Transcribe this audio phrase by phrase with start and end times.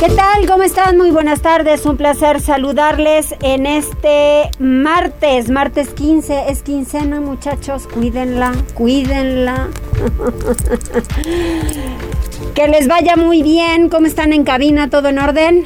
[0.00, 0.46] ¿Qué tal?
[0.46, 0.98] ¿Cómo están?
[0.98, 1.86] Muy buenas tardes.
[1.86, 6.50] Un placer saludarles en este martes, martes 15.
[6.50, 7.86] Es quincena, muchachos.
[7.86, 9.68] Cuídenla, cuídenla.
[12.54, 13.88] que les vaya muy bien.
[13.88, 14.90] ¿Cómo están en cabina?
[14.90, 15.64] ¿Todo en orden?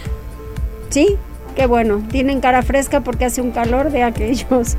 [0.91, 1.17] ¿Sí?
[1.57, 2.03] Qué bueno.
[2.11, 4.77] Tienen cara fresca porque hace un calor de aquellos.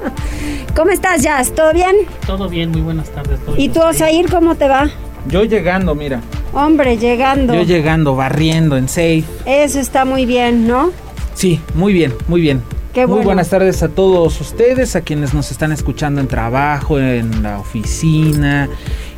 [0.76, 1.52] ¿Cómo estás, Jazz?
[1.52, 1.96] ¿Todo bien?
[2.26, 3.40] Todo bien, muy buenas tardes.
[3.56, 4.88] ¿Y tú, Osair, cómo te va?
[5.28, 6.20] Yo llegando, mira.
[6.56, 7.54] Hombre, llegando.
[7.54, 9.24] Yo llegando, barriendo en safe.
[9.44, 10.90] Eso está muy bien, ¿no?
[11.34, 12.62] Sí, muy bien, muy bien.
[12.94, 17.42] Qué Muy buenas tardes a todos ustedes, a quienes nos están escuchando en trabajo, en
[17.42, 18.70] la oficina,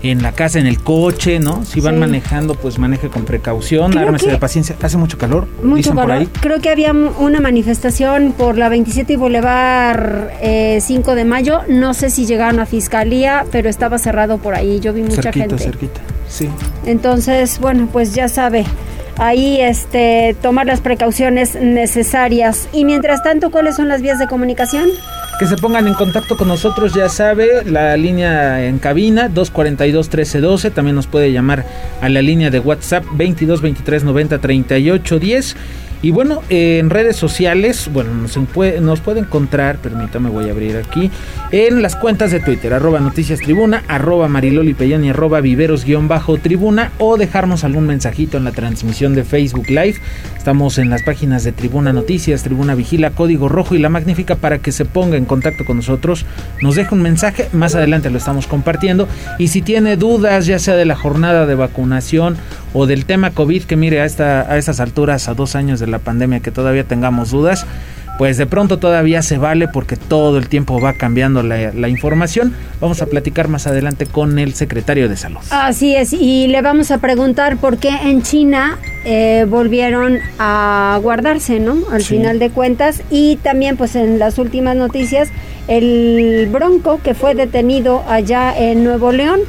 [0.03, 1.65] en la casa, en el coche, ¿no?
[1.65, 2.01] Si van Sí.
[2.01, 4.75] manejando, pues maneje con precaución, Creo ármese de paciencia.
[4.83, 6.19] Hace mucho calor, Mucho dicen por calor.
[6.23, 6.29] ahí.
[6.41, 11.61] Creo que había una manifestación por la 27 y Boulevard eh, 5 de mayo.
[11.69, 14.81] No sé si llegaron a fiscalía, pero estaba cerrado por ahí.
[14.81, 15.59] Yo vi mucha cerquita, gente.
[15.63, 16.01] cerquita.
[16.29, 16.49] Sí.
[16.87, 18.65] Entonces, bueno, pues ya sabe.
[19.17, 22.69] Ahí este tomar las precauciones necesarias.
[22.73, 24.89] Y mientras tanto, ¿cuáles son las vías de comunicación?
[25.41, 30.71] Que se pongan en contacto con nosotros, ya sabe, la línea en cabina 242 1312,
[30.71, 31.65] también nos puede llamar
[32.01, 35.57] a la línea de WhatsApp 22 23 90 38 10.
[36.01, 41.11] Y bueno, en redes sociales, bueno, nos, puede encontrar, permítame, voy a abrir aquí,
[41.51, 44.77] en las cuentas de Twitter, arroba noticias tribuna, arroba mariloli
[45.09, 49.97] arroba viveros guion bajo tribuna, o dejarnos algún mensajito en la transmisión de Facebook Live.
[50.37, 54.59] Estamos en las páginas de Tribuna Noticias, Tribuna Vigila, Código Rojo y La Magnífica para
[54.59, 56.25] que se ponga en contacto con nosotros,
[56.63, 59.09] nos deje un mensaje, más adelante lo estamos compartiendo.
[59.39, 62.37] Y si tiene dudas, ya sea de la jornada de vacunación
[62.75, 65.87] o del tema COVID, que mire a, esta, a estas alturas, a dos años de
[65.87, 67.67] la pandemia, que todavía tengamos dudas,
[68.19, 72.53] pues de pronto todavía se vale porque todo el tiempo va cambiando la, la información.
[72.81, 75.39] Vamos a platicar más adelante con el secretario de Salud.
[75.51, 81.61] Así es, y le vamos a preguntar por qué en China eh, volvieron a guardarse,
[81.61, 81.77] ¿no?
[81.93, 82.17] Al Sí.
[82.17, 83.03] final de cuentas.
[83.09, 85.29] Y también, pues en las últimas noticias,
[85.69, 89.41] el Bronco que fue detenido allá en Nuevo León.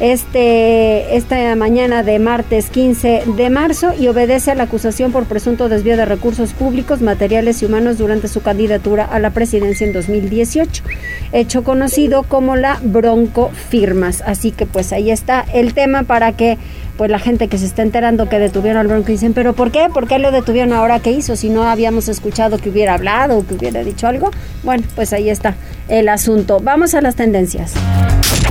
[0.00, 5.68] Este, esta mañana de martes 15 de marzo y obedece a la acusación por presunto
[5.68, 10.84] desvío de recursos públicos, materiales y humanos durante su candidatura a la presidencia en 2018,
[11.32, 14.22] hecho conocido como la Bronco Firmas.
[14.26, 16.56] Así que pues ahí está el tema para que
[16.96, 19.88] pues la gente que se está enterando que detuvieron al Bronco dicen, pero ¿por qué?
[19.92, 21.00] ¿Por qué lo detuvieron ahora?
[21.00, 21.36] ¿Qué hizo?
[21.36, 24.30] Si no habíamos escuchado que hubiera hablado o que hubiera dicho algo.
[24.62, 25.56] Bueno, pues ahí está
[25.88, 26.58] el asunto.
[26.62, 27.74] Vamos a las tendencias.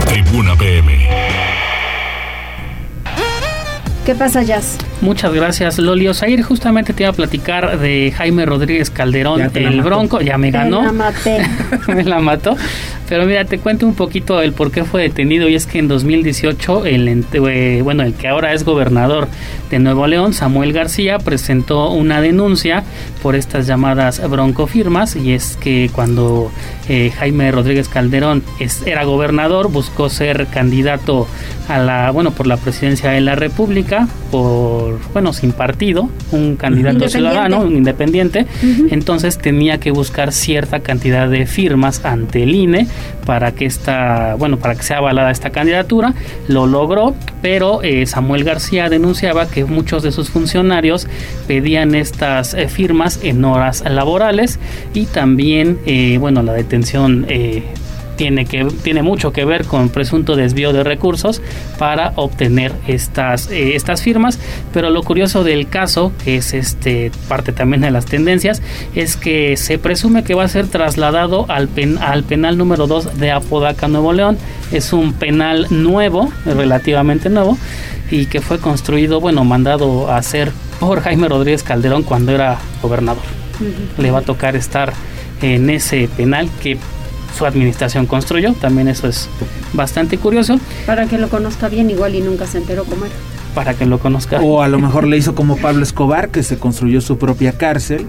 [0.08, 1.29] Tribuna PM.
[4.10, 4.80] ¿Qué pasa, Jazz?
[5.02, 6.42] Muchas gracias, Loli Osair.
[6.42, 9.84] Justamente te iba a platicar de Jaime Rodríguez Calderón, el mató.
[9.88, 10.22] Bronco.
[10.22, 10.82] Ya me Te ganó.
[10.82, 11.48] la maté.
[11.88, 12.58] me la mató.
[13.10, 15.50] Pero mira, te cuento un poquito el por qué fue detenido.
[15.50, 19.28] Y es que en 2018, el, eh, bueno, el que ahora es gobernador
[19.72, 22.84] de Nuevo León, Samuel García, presentó una denuncia
[23.24, 25.16] por estas llamadas broncofirmas.
[25.16, 26.52] Y es que cuando
[26.88, 31.28] eh, Jaime Rodríguez Calderón es- era gobernador, buscó ser candidato
[31.68, 36.96] a la, bueno, por la presidencia de la República, por, bueno, sin partido, un candidato
[36.98, 37.10] Independiente.
[37.10, 38.46] ciudadano, un independiente.
[38.92, 42.88] Entonces tenía que buscar cierta cantidad de firmas ante el INE
[43.26, 46.14] para que esta, bueno, para que sea avalada esta candidatura.
[46.48, 51.08] Lo logró, pero eh, Samuel García denunciaba que muchos de sus funcionarios
[51.48, 54.60] pedían estas eh, firmas en horas laborales
[54.94, 57.64] y también, eh, bueno, la detención eh,
[58.20, 61.42] tiene que tiene mucho que ver con presunto desvío de recursos
[61.78, 64.38] para obtener estas eh, estas firmas.
[64.74, 68.62] Pero lo curioso del caso que es este parte también de las tendencias
[68.94, 73.18] es que se presume que va a ser trasladado al pen- al penal número 2
[73.18, 74.38] de Apodaca Nuevo León.
[74.74, 77.58] Es un penal nuevo relativamente nuevo
[78.12, 80.52] y que fue construido bueno mandado a hacer
[80.82, 83.24] por Jaime Rodríguez Calderón cuando era gobernador.
[83.98, 84.92] Le va a tocar estar
[85.42, 86.78] en ese penal que
[87.40, 88.54] su administración construyó.
[88.54, 89.28] También eso es
[89.74, 93.16] bastante curioso Para que lo conozca bien igual y nunca se enteró cómo era.
[93.56, 94.40] para que lo conozca.
[94.42, 98.06] O a lo mejor le hizo como Pablo Escobar, que se construyó su propia cárcel,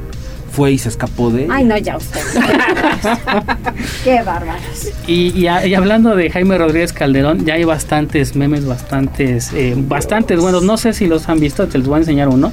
[0.53, 1.47] fue y se escapó de.
[1.49, 2.19] Ay, no, ya usted.
[4.05, 4.89] Qué bárbaros.
[5.07, 9.75] Y, y a- y hablando de Jaime Rodríguez Calderón, ya hay bastantes memes, bastantes, eh,
[9.77, 10.63] bastantes buenos.
[10.65, 12.53] No sé si los han visto, te les voy a enseñar uno.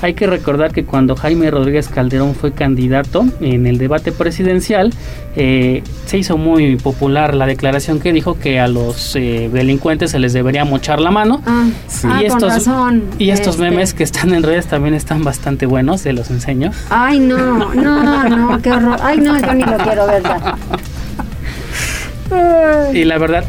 [0.00, 4.92] Hay que recordar que cuando Jaime Rodríguez Calderón fue candidato en el debate presidencial,
[5.34, 10.20] eh, se hizo muy popular la declaración que dijo que a los eh, delincuentes se
[10.20, 11.42] les debería mochar la mano.
[11.46, 11.66] Ah,
[12.04, 13.02] ah, y estos, razón.
[13.18, 13.68] y estos Este.
[13.70, 16.70] memes que están en redes también están bastante buenos, se los enseño.
[16.90, 18.98] Ay, no, no, no, qué horror.
[19.02, 20.22] Ay, no, yo ni lo quiero ver.
[22.94, 23.44] Y la verdad,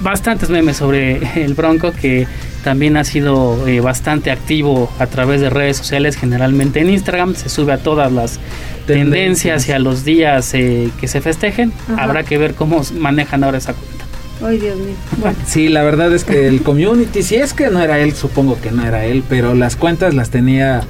[0.00, 2.26] bastantes memes sobre el Bronco que
[2.62, 7.48] también ha sido eh, bastante activo a través de redes sociales, generalmente en Instagram, se
[7.48, 8.38] sube a todas las
[8.86, 11.72] tendencias y a los días eh, que se festejen.
[11.92, 12.02] Ajá.
[12.04, 14.04] Habrá que ver cómo manejan ahora esa cuenta.
[14.44, 14.94] Ay, Dios mío.
[15.18, 18.60] Bueno, Sí, la verdad es que el community, si es que no era él, supongo
[18.60, 20.82] que no era él, pero las cuentas las tenía,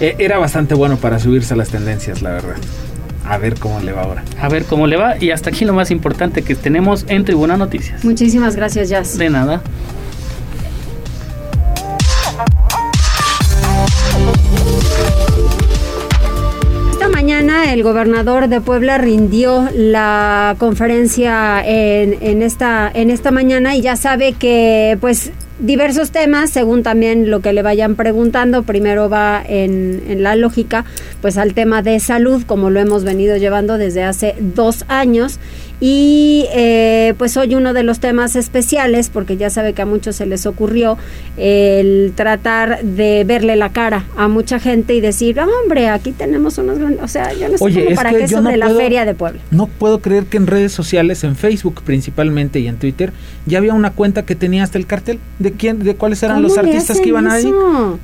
[0.00, 2.54] e- era bastante bueno para subirse a las tendencias, la verdad.
[3.28, 4.24] A ver cómo le va ahora.
[4.40, 5.16] A ver cómo le va.
[5.20, 8.04] Y hasta aquí lo más importante que tenemos en Tribuna Noticias.
[8.04, 9.18] muchísimas gracias, Jazz.
[9.18, 9.60] De nada.
[17.72, 22.92] El gobernador de Puebla rindió la conferencia en, esta,
[23.30, 25.30] mañana y ya sabe que pues
[25.60, 30.84] diversos temas, según también lo que le vayan preguntando, primero va en la lógica
[31.20, 35.38] pues al tema de salud, como lo hemos venido llevando desde hace dos años.
[35.82, 40.16] Y eh, pues hoy uno de los temas especiales, porque ya sabe que a muchos
[40.16, 40.98] se les ocurrió
[41.38, 46.58] el tratar de verle la cara a mucha gente y decir, "Ah, hombre, aquí tenemos
[46.58, 48.66] unos grandes, o sea, yo no sé Oye, cómo para que qué sobre no la
[48.66, 49.40] puedo- feria de Puebla.
[49.50, 53.12] No puedo creer que en redes sociales, en Facebook principalmente y en Twitter,
[53.46, 56.52] ya había una cuenta que tenía hasta el cartel de quién, de cuáles eran los
[56.54, 57.46] ¿Cómo le artistas que iban ahí.
[57.46, 57.98] eso?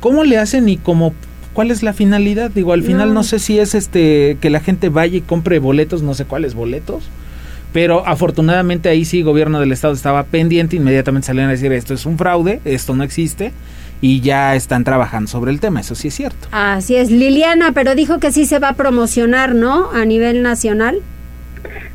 [0.00, 1.12] ¿Cómo le hacen y cómo
[1.58, 2.52] cuál es la finalidad?
[2.52, 3.14] Digo, al final No.
[3.14, 6.54] no sé si es este que la gente vaya y compre boletos, no sé cuáles
[6.54, 7.10] boletos.
[7.72, 12.06] Pero afortunadamente ahí sí, gobierno del estado estaba pendiente, inmediatamente salieron a decir esto es
[12.06, 13.50] un fraude, esto no existe,
[14.00, 16.46] y ya están trabajando sobre el tema, eso sí es cierto.
[16.52, 19.90] Así es, Liliana, pero dijo que sí se va a promocionar, ¿no?
[19.92, 21.00] A nivel nacional.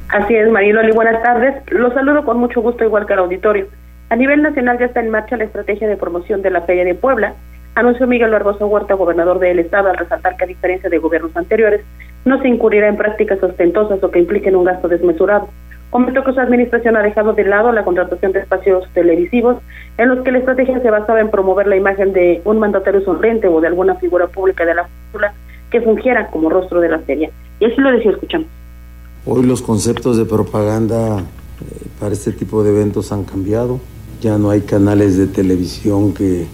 [0.09, 1.53] Así es, Mariloli, buenas tardes.
[1.71, 3.67] Los saludo con mucho gusto, igual que al auditorio.
[4.09, 6.95] A nivel nacional ya está en marcha la estrategia de promoción de la Feria de
[6.95, 7.35] Puebla.
[7.75, 11.81] Anunció Miguel Barbosa Huerta, gobernador del Estado, al resaltar que a diferencia de gobiernos anteriores,
[12.23, 15.49] no se incurrirá en prácticas ostentosas o que impliquen un gasto desmesurado.
[15.89, 19.57] Comentó que su administración ha dejado de lado la contratación de espacios televisivos
[19.97, 23.47] en los que la estrategia se basaba en promover la imagen de un mandatario sonriente
[23.47, 25.33] o de alguna figura pública de la cultura
[25.69, 27.29] que fungiera como rostro de la feria.
[27.59, 28.47] Y así lo decía, escuchamos.
[29.25, 33.79] Hoy los conceptos de propaganda eh, para este tipo de eventos han cambiado.
[34.21, 36.47] Ya no hay canales de televisión que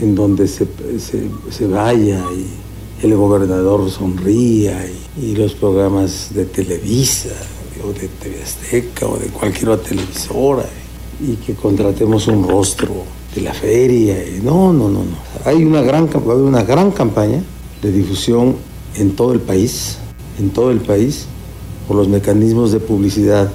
[0.00, 0.66] en donde se,
[0.98, 4.86] se, se vaya y el gobernador sonría
[5.20, 7.30] y, los programas de Televisa
[7.84, 10.64] o de TV Azteca o de cualquier otra televisora
[11.20, 13.04] y que contratemos un rostro
[13.34, 14.16] de la feria.
[14.24, 15.16] y no, no, no, no.
[15.44, 17.42] Hay una gran, una gran campaña
[17.82, 18.56] de difusión
[18.94, 19.98] en todo el país,
[20.38, 21.26] en todo el país,
[21.88, 23.50] por los mecanismos de publicidad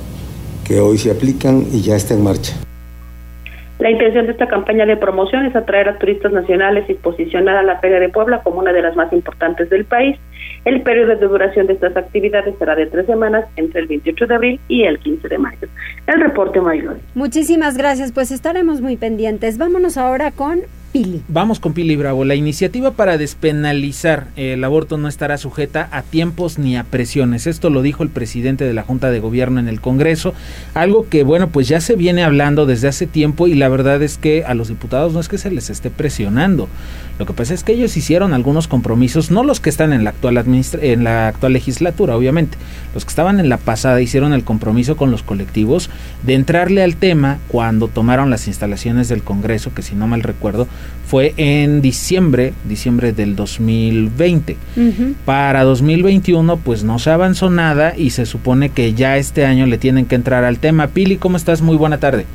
[0.64, 2.67] que hoy se aplican y ya está en marcha.
[3.80, 7.64] La intención de esta campaña de promoción es atraer a turistas nacionales y posicionar a
[7.64, 10.18] la Feria de Puebla como una de las más importantes del país.
[10.66, 14.36] El periodo de duración de estas actividades será de tres semanas, entre el 28 de
[14.36, 15.68] abril y el 15 de mayo.
[16.08, 16.98] El reporte, Maylor.
[17.14, 19.60] Muchísimas gracias, pues estaremos muy pendientes.
[19.60, 20.62] Vámonos ahora con
[21.28, 22.26] Vamos con Pili Bravo.
[22.26, 27.46] La iniciativa para despenalizar el aborto no estará sujeta a tiempos ni a presiones.
[27.46, 30.34] Esto lo dijo el presidente de la Junta de Gobierno en el Congreso.
[30.74, 34.18] Algo que, bueno, pues ya se viene hablando desde hace tiempo y la verdad es
[34.18, 36.68] que a los diputados no es que se les esté presionando.
[37.20, 40.12] Lo que pasa es que ellos hicieron algunos compromisos, no los que están en la
[40.12, 42.58] actual administra en la actual legislatura, obviamente.
[42.94, 45.90] Los que estaban en la pasada hicieron el compromiso con los colectivos
[46.24, 50.68] de entrarle al tema cuando tomaron las instalaciones del Congreso, que si no mal recuerdo,
[51.08, 54.58] fue en diciembre, diciembre del 2020.
[54.76, 55.16] Ujú.
[55.26, 59.78] Para 2021 pues no se avanzó nada y se supone que ya este año le
[59.78, 60.88] tienen que entrar al tema.
[60.88, 61.62] Pili, ¿cómo estás?
[61.62, 62.26] Muy buena tarde.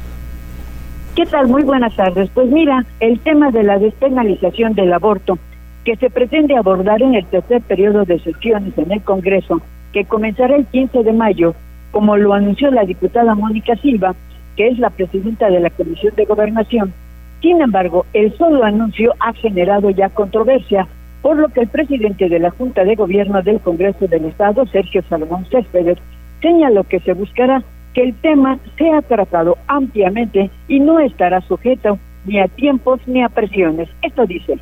[1.14, 1.46] ¿Qué tal?
[1.46, 2.30] Muy buenas tardes.
[2.32, 5.38] Pues mira, el tema de la despenalización del aborto
[5.84, 9.60] que se pretende abordar en el tercer periodo de sesiones en el Congreso,
[9.92, 11.54] que comenzará el 15 de mayo,
[11.90, 14.14] como lo anunció la diputada Mónica Silva,
[14.56, 16.94] que es la presidenta de la Comisión de Gobernación.
[17.42, 20.88] Sin embargo, el solo anuncio ha generado ya controversia,
[21.20, 25.02] por lo que el presidente de la Junta de Gobierno del Congreso del Estado, Sergio
[25.10, 25.98] Salomón Céspedes,
[26.40, 27.62] señaló que se buscará
[27.94, 33.28] que el tema sea tratado ampliamente y no estará sujeto ni a tiempos ni a
[33.28, 33.88] presiones.
[34.02, 34.56] Esto dice.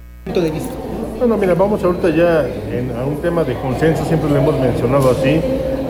[1.19, 5.11] Bueno, mira, vamos ahorita ya en- a un tema de consenso, siempre lo hemos mencionado
[5.11, 5.41] así.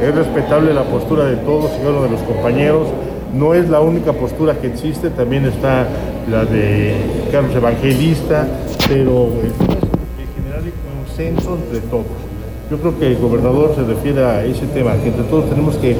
[0.00, 2.88] Es respetable la postura de todos y cada uno de los compañeros.
[3.34, 5.86] No es la única postura que existe, también está
[6.28, 6.94] la de
[7.30, 8.46] Carlos Evangelista,
[8.88, 10.62] pero el es que generar
[11.06, 12.06] consensos de todos.
[12.70, 15.96] Yo creo que el gobernador se refiere a ese tema, que entre todos tenemos que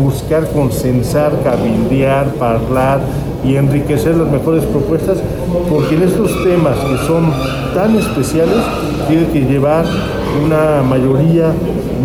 [0.00, 3.00] buscar consensar, cabildear, hablar
[3.44, 5.18] y enriquecer las mejores propuestas,
[5.68, 7.32] porque en estos temas que son
[7.74, 8.54] tan especiales,
[9.08, 9.84] tiene que llevar
[10.44, 11.52] una mayoría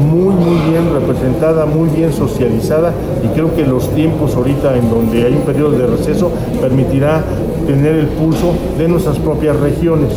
[0.09, 2.91] muy, muy bien representada, muy bien socializada
[3.23, 7.23] y creo que los tiempos ahorita en donde hay un periodo de receso permitirá
[7.67, 10.09] tener el pulso de nuestras propias regiones.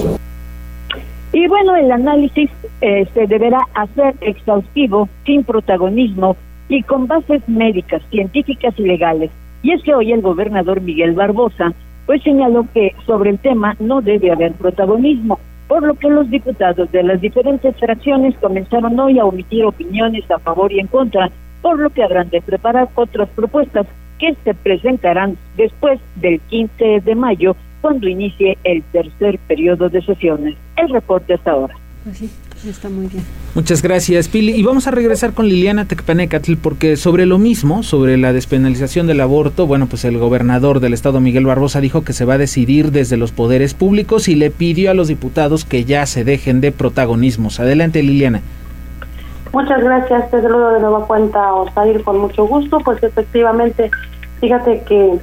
[1.35, 2.49] Y bueno, el análisis
[2.81, 6.37] eh, se deberá hacer exhaustivo, sin protagonismo
[6.69, 9.33] y con bases médicas, científicas y legales.
[9.61, 11.75] Y es que hoy el gobernador Miguel Barbosa
[12.07, 16.93] pues señaló que sobre el tema no debe haber protagonismo, por lo que los diputados
[16.93, 21.31] de las diferentes fracciones comenzaron hoy a omitir opiniones a favor y en contra,
[21.63, 23.89] por lo que habrán de preparar otras propuestas
[24.21, 30.57] que se presentarán después del 15 de mayo cuando inicie el tercer periodo de sesiones.
[30.79, 31.75] El reporte hasta ahora.
[32.03, 32.31] Pues sí,
[32.67, 33.23] está muy bien.
[33.55, 34.53] Muchas gracias, Pili.
[34.53, 39.21] Y vamos a regresar con Liliana Tecpanecatl, porque sobre lo mismo, sobre la despenalización del
[39.21, 42.91] aborto, bueno, pues el gobernador del estado, Miguel Barbosa, dijo que se va a decidir
[42.91, 46.73] desde los poderes públicos y le pidió a los diputados que ya se dejen de
[46.73, 47.61] protagonismos.
[47.61, 48.41] Adelante, Liliana.
[49.53, 52.79] Muchas gracias, te saludo de nueva cuenta, Osair, con mucho gusto.
[52.79, 53.91] Pues efectivamente,
[54.45, 55.19] fíjate que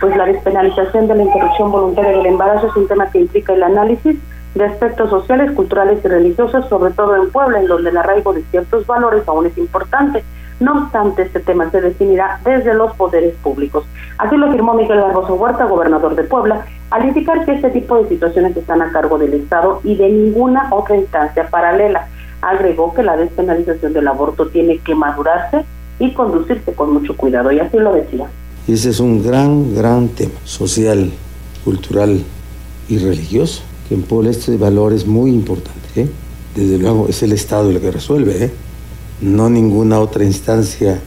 [0.00, 3.62] pues la despenalización de la interrupción voluntaria del embarazo es un tema que implica el
[3.62, 4.16] análisis
[4.54, 8.42] de aspectos sociales, culturales y religiosos, sobre todo en Puebla, en donde el arraigo de
[8.50, 10.22] ciertos valores aún es importante.
[10.60, 13.86] No obstante, este tema se definirá desde los poderes públicos.
[14.18, 18.08] Así lo afirmó Miguel Barroso Huerta, gobernador de Puebla, al indicar que este tipo de
[18.08, 22.06] situaciones están a cargo del Estado y de ninguna otra instancia paralela.
[22.42, 25.64] Agregó que la despenalización del aborto tiene que madurarse
[26.00, 28.26] y conducirse con mucho cuidado, y así lo decía.
[28.68, 31.10] Y ese es un gran, gran tema social,
[31.64, 32.22] cultural
[32.90, 35.88] y religioso, que en Puebla este valor es muy importante.
[35.96, 36.10] ¿eh?
[36.54, 38.52] Desde luego es el Estado el que resuelve, ¿eh?
[39.22, 41.00] no ninguna otra instancia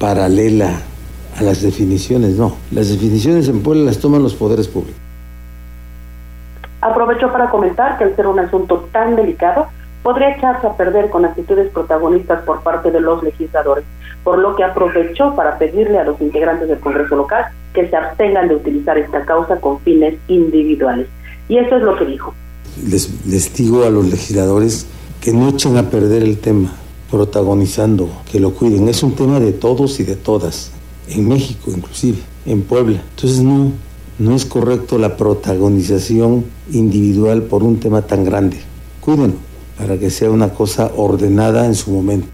[0.00, 0.82] paralela
[1.38, 2.56] a las definiciones, no.
[2.72, 5.00] Las definiciones en Puebla las toman los poderes públicos.
[6.80, 9.68] Aprovecho para comentar que al ser un asunto tan delicado,
[10.02, 13.84] podría echarse a perder con actitudes protagonistas por parte de los legisladores,
[14.24, 18.48] por lo que aprovechó para pedirle a los integrantes del Congreso local que se abstengan
[18.48, 21.06] de utilizar esta causa con fines individuales.
[21.48, 22.34] Y eso es lo que dijo.
[22.88, 24.86] Les, les digo a los legisladores
[25.20, 26.72] que no echen a perder el tema,
[27.10, 28.88] protagonizando, que lo cuiden.
[28.88, 30.72] Es un tema de todos y de todas,
[31.08, 33.02] en México inclusive, en Puebla.
[33.10, 33.72] Entonces no,
[34.18, 38.58] no es correcto la protagonización individual por un tema tan grande.
[39.00, 39.36] Cuídenlo
[39.78, 42.28] para que sea una cosa ordenada en su momento.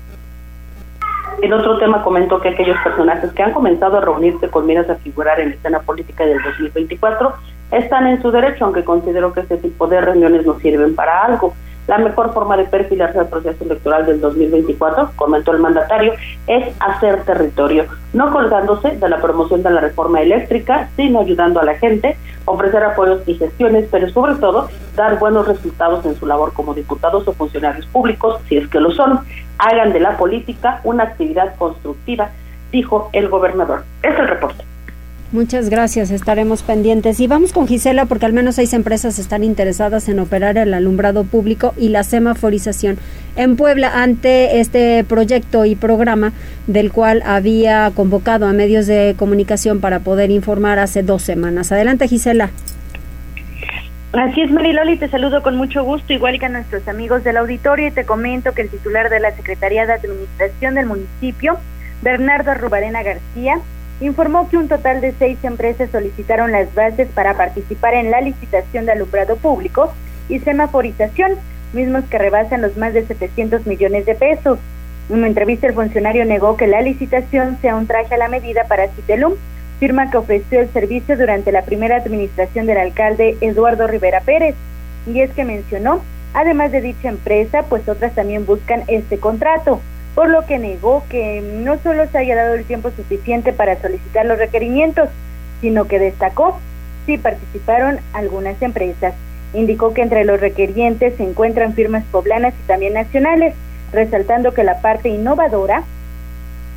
[1.43, 4.97] En otro tema comentó que aquellos personajes que han comenzado a reunirse con miras a
[4.97, 7.33] figurar en la escena política del 2024
[7.73, 11.55] están en su derecho, aunque considero que este tipo de reuniones no sirven para algo.
[11.87, 16.13] La mejor forma de perfilarse al proceso electoral del 2024, comentó el mandatario,
[16.47, 21.65] es hacer territorio, no colgándose de la promoción de la reforma eléctrica, sino ayudando a
[21.65, 26.53] la gente, ofrecer apoyos y gestiones, pero sobre todo dar buenos resultados en su labor
[26.53, 29.21] como diputados o funcionarios públicos, si es que lo son.
[29.61, 32.31] Hagan de la política una actividad constructiva,
[32.73, 33.85] dijo el gobernador.
[34.03, 34.65] Es el reporte.
[35.33, 37.21] Muchas gracias, estaremos pendientes.
[37.21, 41.23] Y vamos con Gisela porque al menos seis empresas están interesadas en operar el alumbrado
[41.23, 42.99] público y la semaforización
[43.37, 46.33] en Puebla ante este proyecto y programa
[46.67, 51.71] del cual había convocado a medios de comunicación para poder informar hace dos semanas.
[51.71, 52.51] Adelante, Gisela.
[54.13, 57.87] Así es, Mariloli, te saludo con mucho gusto, igual que a nuestros amigos del auditorio,
[57.87, 61.59] y te comento que el titular de la Secretaría de Administración del municipio,
[62.03, 63.61] Bernardo Rubarena García,
[64.01, 68.85] informó que un total de seis empresas solicitaron las bases para participar en la licitación
[68.85, 69.93] de alumbrado público
[70.29, 71.35] y semaforización,
[71.73, 74.59] mismos que rebasan los más de 700 millones de pesos.
[75.09, 78.65] En una entrevista el funcionario negó que la licitación sea un traje a la medida
[78.65, 79.35] para Citelum,
[79.81, 84.55] firma que ofreció el servicio durante la primera administración del alcalde Eduardo Rivera Pérez.
[85.07, 86.03] Y es que mencionó,
[86.35, 89.81] además de dicha empresa, pues otras también buscan este contrato
[90.15, 94.27] por lo que negó que no solo se haya dado el tiempo suficiente para solicitar
[94.27, 95.09] los requerimientos,
[95.61, 96.59] sino que destacó
[97.07, 99.15] si participaron algunas empresas.
[99.55, 103.55] Indicó que entre los requerientes se encuentran firmas poblanas y también nacionales,
[103.93, 105.85] resaltando que la parte innovadora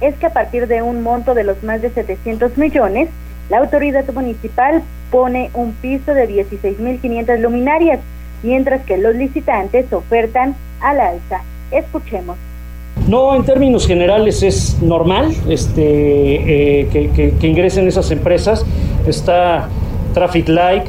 [0.03, 3.09] es que a partir de un monto de los más de 700 millones,
[3.49, 7.99] la autoridad municipal pone un piso de 16.500 luminarias,
[8.41, 11.41] mientras que los licitantes ofertan al alza.
[11.71, 12.37] Escuchemos.
[13.07, 18.65] No, en términos generales es normal este, eh, que, ingresen esas empresas.
[19.07, 19.67] Está
[20.13, 20.83] Traffic Light,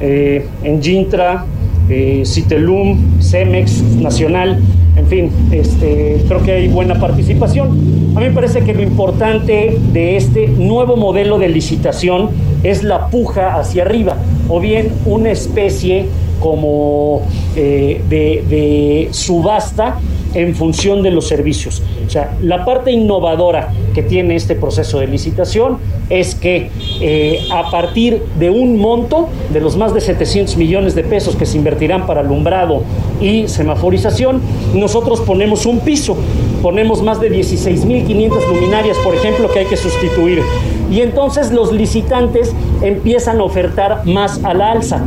[0.00, 1.44] eh, Engintra,
[1.88, 4.60] eh, Citelum, Cemex, Nacional,
[4.98, 7.68] en fin, este, creo que hay buena participación.
[8.16, 12.30] A mí me parece que lo importante de este nuevo modelo de licitación
[12.64, 14.16] es la puja hacia arriba,
[14.48, 16.06] o bien una especie
[16.40, 17.22] como
[17.56, 19.98] eh, de subasta
[20.34, 21.82] en función de los servicios.
[22.06, 25.78] O sea, la parte innovadora que tiene este proceso de licitación
[26.10, 31.04] es que eh, a partir de un monto de los más de 700 millones de
[31.04, 32.82] pesos que se invertirán para alumbrado
[33.20, 34.40] y semaforización,
[34.74, 36.16] nosotros ponemos un piso,
[36.62, 40.42] ponemos más de 16.500 luminarias, por ejemplo, que hay que sustituir.
[40.90, 45.04] Y entonces los licitantes empiezan a ofertar más a la alza.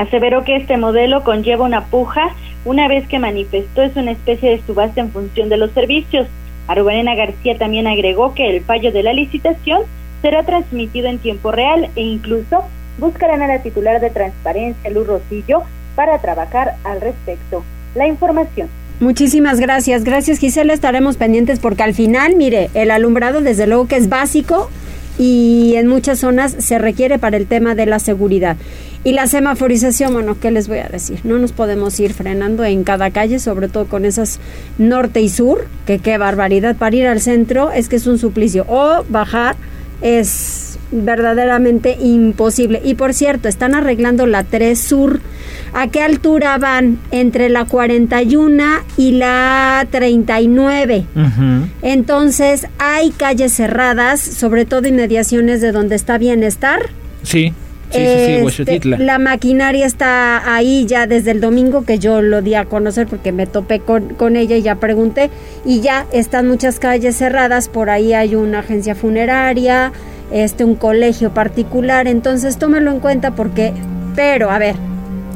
[0.00, 4.62] Aseveró que este modelo conlleva una puja una vez que manifestó es una especie de
[4.66, 6.26] subasta en función de los servicios.
[6.68, 9.82] Arubarena García también agregó que el fallo de la licitación
[10.22, 12.64] será transmitido en tiempo real e incluso
[12.96, 15.64] buscarán a la titular de Transparencia, Luz Rosillo,
[15.96, 17.62] para trabajar al respecto.
[17.94, 18.70] La información.
[19.00, 20.04] Muchísimas gracias.
[20.04, 20.72] Gracias Gisela.
[20.72, 24.70] Estaremos pendientes porque al final, mire, el alumbrado desde luego que es básico
[25.18, 28.56] y en muchas zonas se requiere para el tema de la seguridad.
[29.02, 31.20] Y la semaforización, bueno, ¿qué les voy a decir?
[31.24, 34.40] No nos podemos ir frenando en cada calle, sobre todo con esas
[34.76, 36.76] norte y sur, que qué barbaridad.
[36.76, 38.66] Para ir al centro es que es un suplicio.
[38.68, 39.56] O bajar
[40.02, 42.82] es verdaderamente imposible.
[42.84, 45.20] Y por cierto, están arreglando la 3 Sur.
[45.72, 46.98] ¿A qué altura van?
[47.10, 48.64] Entre la 41
[48.96, 51.06] y la 39.
[51.80, 56.90] Entonces, hay calles cerradas, sobre todo inmediaciones de donde está bienestar.
[57.22, 57.54] Sí.
[57.90, 62.54] Sí, sí, este, la maquinaria está ahí ya desde el domingo que yo lo di
[62.54, 65.30] a conocer porque me topé con, con, ella y ya pregunté.
[65.64, 69.92] Y ya están muchas calles cerradas, por ahí hay una agencia funeraria,
[70.30, 73.72] este, un colegio particular, entonces tómelo en cuenta porque,
[74.14, 74.76] pero a ver,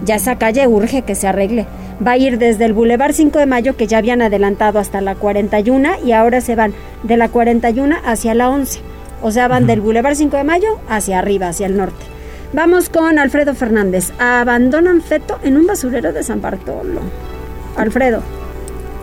[0.05, 1.67] ya esa calle urge que se arregle.
[2.05, 5.15] Va a ir desde el Boulevard 5 de Mayo, que ya habían adelantado hasta la
[5.15, 8.81] 41, y ahora se van de la 41 hacia la 11.
[9.23, 12.14] O sea, van del Boulevard 5 de Mayo hacia arriba, hacia el norte.
[12.55, 14.13] Vamos con Alfredo Fernández.
[14.21, 17.01] Abandonan feto en un basurero de San Bartolo.
[17.77, 18.21] Alfredo.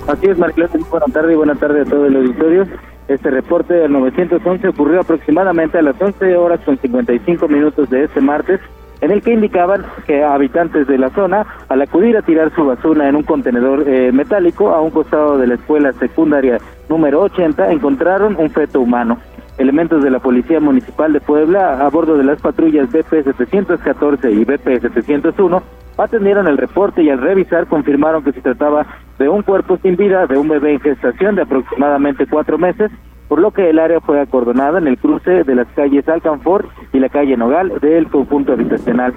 [0.08, 0.70] Así es, Marcela.
[0.90, 2.66] Buenas tardes y buenas tardes a todo el auditorio.
[3.10, 8.22] Este reporte del 911 ocurrió aproximadamente a las 11 horas con 55 minutos de este
[8.22, 8.62] martes,
[9.02, 13.10] en el que indicaban que habitantes de la zona, al acudir a tirar su basura
[13.10, 18.38] en un contenedor eh, metálico a un costado de la escuela secundaria número 80, encontraron
[18.40, 19.18] un feto humano.
[19.58, 24.44] Elementos de la Policía Municipal de Puebla, a bordo de las patrullas BP 714 y
[24.46, 25.62] BP 701,
[25.98, 28.86] atendieron el reporte y al revisar confirmaron que se trataba
[29.20, 32.92] de un cuerpo sin vida de un bebé en gestación de aproximadamente cuatro meses,
[33.28, 37.00] por lo que el área fue acordonada en el cruce de las calles Alcanfor y
[37.00, 39.14] la calle Nogal del conjunto habitacional.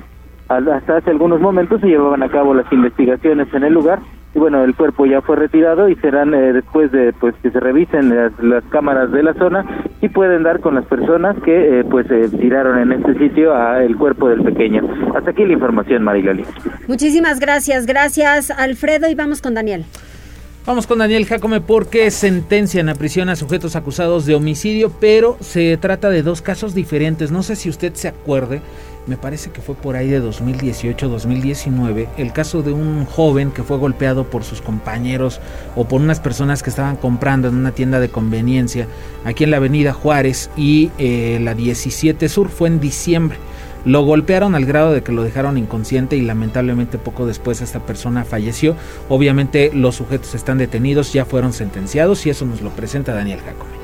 [0.48, 4.00] Hasta hace algunos momentos se llevaban a cabo las investigaciones en el lugar
[4.34, 7.60] y bueno, el cuerpo ya fue retirado y serán eh, después de pues que se
[7.60, 9.64] revisen las, cámaras de la zona
[10.00, 13.84] y pueden dar con las personas que eh, pues eh, tiraron en este sitio a
[13.84, 14.82] el cuerpo del pequeño.
[15.14, 16.44] Hasta aquí la información, Marilali.
[16.88, 19.84] Muchísimas gracias, gracias Alfredo y vamos con Daniel.
[20.66, 25.76] Vamos con Daniel Jacome porque sentencian a prisión a sujetos acusados de homicidio, pero se
[25.76, 27.30] trata de dos casos diferentes.
[27.30, 28.62] No sé si usted se acuerde
[29.06, 33.76] me parece que fue por ahí de 2018-2019, el caso de un joven que fue
[33.76, 35.40] golpeado por sus compañeros
[35.76, 38.86] o por unas personas que estaban comprando en una tienda de conveniencia
[39.24, 43.38] aquí en la avenida Juárez y eh, la 17 Sur fue en diciembre.
[43.84, 48.24] Lo golpearon al grado de que lo dejaron inconsciente y lamentablemente poco después esta persona
[48.24, 48.76] falleció.
[49.10, 53.83] Obviamente los sujetos están detenidos, ya fueron sentenciados y eso nos lo presenta Daniel Jacome.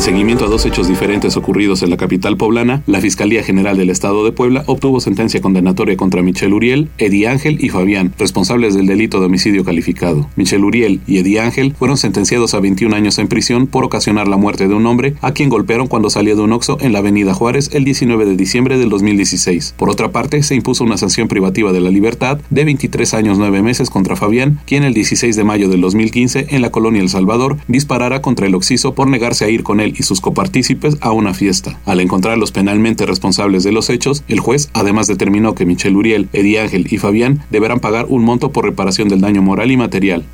[0.00, 3.90] En seguimiento a dos hechos diferentes ocurridos en la capital poblana, la Fiscalía General del
[3.90, 8.86] Estado de Puebla obtuvo sentencia condenatoria contra Michel Uriel, Eddie Ángel y Fabián, responsables del
[8.86, 10.26] delito de homicidio calificado.
[10.36, 14.38] Michel Uriel y Eddie Ángel fueron sentenciados a 21 años en prisión por ocasionar la
[14.38, 17.34] muerte de un hombre a quien golpearon cuando salía de un oxo en la avenida
[17.34, 19.74] Juárez el 19 de diciembre del 2016.
[19.76, 23.60] Por otra parte, se impuso una sanción privativa de la libertad de 23 años 9
[23.60, 27.58] meses contra Fabián, quien el 16 de mayo del 2015 en la colonia El Salvador
[27.68, 31.34] disparara contra el oxiso por negarse a ir con él y sus copartícipes a una
[31.34, 31.78] fiesta.
[31.84, 36.60] Al encontrarlos penalmente responsables de los hechos, el juez además determinó que Michel Uriel, Eddie
[36.60, 40.24] Ángel y Fabián deberán pagar un monto por reparación del daño moral y material.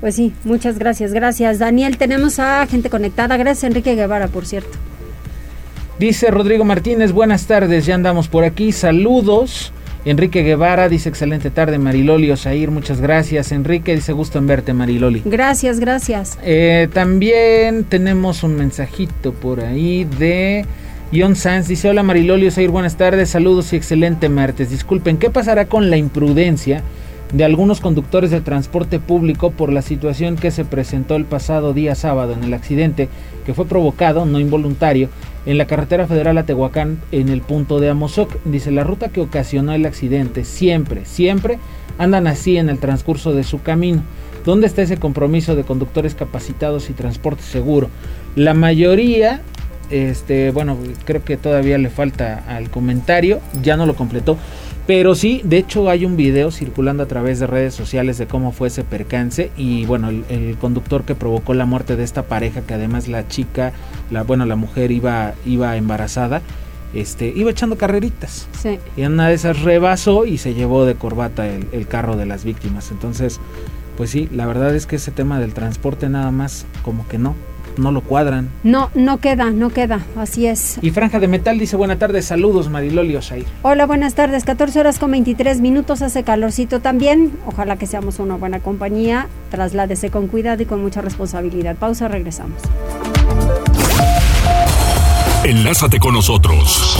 [0.00, 1.58] Pues sí, muchas gracias, gracias.
[1.58, 3.36] Daniel, tenemos a gente conectada.
[3.36, 4.76] Gracias, Enrique Guevara, por cierto.
[5.98, 8.72] Dice Rodrigo Martínez, buenas tardes, ya andamos por aquí.
[8.72, 9.72] Saludos.
[10.04, 13.52] Enrique Guevara dice excelente tarde, Mariloli Osair, muchas gracias.
[13.52, 15.22] Enrique dice gusto en verte, Mariloli.
[15.24, 16.38] Gracias, gracias.
[16.42, 20.66] Eh, también tenemos un mensajito por ahí de
[21.12, 24.70] John Sanz dice, hola Marilolio, Sair, buenas tardes, saludos y excelente martes.
[24.70, 26.82] Disculpen, ¿qué pasará con la imprudencia
[27.34, 31.96] de algunos conductores de transporte público por la situación que se presentó el pasado día
[31.96, 33.08] sábado en el accidente
[33.44, 35.08] que fue provocado, no involuntario,
[35.44, 38.32] en la carretera federal a Tehuacán en el punto de Amozoc.
[38.44, 41.58] Dice, la ruta que ocasionó el accidente siempre, siempre
[41.98, 44.04] andan así en el transcurso de su camino.
[44.44, 47.88] ¿Dónde está ese compromiso de conductores capacitados y transporte seguro?
[48.36, 49.42] La mayoría
[49.90, 54.36] este, bueno, creo que todavía le falta al comentario, ya no lo completó.
[54.86, 58.52] Pero sí, de hecho hay un video circulando a través de redes sociales de cómo
[58.52, 62.74] fue ese percance y bueno, el, conductor que provocó la muerte de esta pareja, que
[62.74, 63.72] además la chica,
[64.10, 66.42] la bueno, la mujer iba, iba embarazada,
[66.92, 68.46] este, iba echando carreritas.
[68.60, 68.78] Sí.
[68.96, 72.26] Y en una de esas rebasó y se llevó de corbata el, el carro de
[72.26, 72.90] las víctimas.
[72.90, 73.40] Entonces,
[73.96, 77.34] pues sí, la verdad es que ese tema del transporte nada más como que no,
[77.76, 78.50] no lo cuadran.
[78.62, 80.78] No, no queda, no queda, así es.
[80.82, 83.46] Y Franja de Metal dice, buenas tardes, saludos Mariloli Osair.
[83.62, 88.36] Hola, buenas tardes, 14 horas con 23 minutos, hace calorcito también, ojalá que seamos una
[88.36, 91.76] buena compañía, trasládese con cuidado y con mucha responsabilidad.
[91.76, 92.58] Pausa, regresamos.
[95.44, 96.98] Enlázate con nosotros.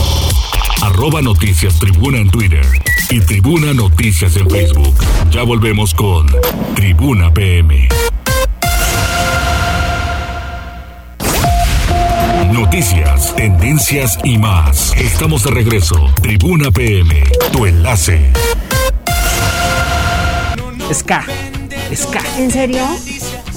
[0.83, 2.65] Arroba Noticias Tribuna en Twitter
[3.09, 4.93] y Tribuna Noticias en Facebook.
[5.31, 6.27] Ya volvemos con
[6.75, 7.87] Tribuna PM.
[12.75, 14.93] Noticias, tendencias y más.
[14.97, 15.95] Estamos de regreso.
[16.21, 18.33] Tribuna PM, tu enlace.
[20.93, 21.23] Ska,
[21.95, 22.19] Ska.
[22.37, 22.83] ¿En serio?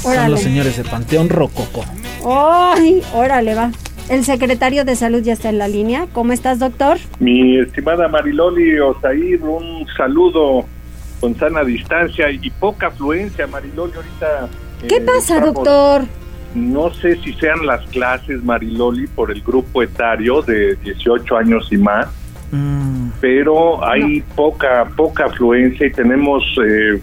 [0.05, 0.23] Órale.
[0.23, 1.85] Son los señores de Panteón Rococo.
[2.25, 3.03] ¡Ay!
[3.13, 3.73] Órale, va.
[4.09, 6.07] El secretario de Salud ya está en la línea.
[6.13, 6.99] ¿Cómo estás, doctor?
[7.19, 10.65] Mi estimada Mariloli Osair, un saludo
[11.19, 14.49] con sana distancia y poca afluencia, Mariloli, ahorita.
[14.87, 16.05] ¿Qué eh, pasa, doctor?
[16.55, 21.77] No sé si sean las clases Mariloli por el grupo etario de 18 años y
[21.77, 22.09] más,
[22.51, 23.11] mm.
[23.21, 27.01] pero hay poca poca afluencia y tenemos eh,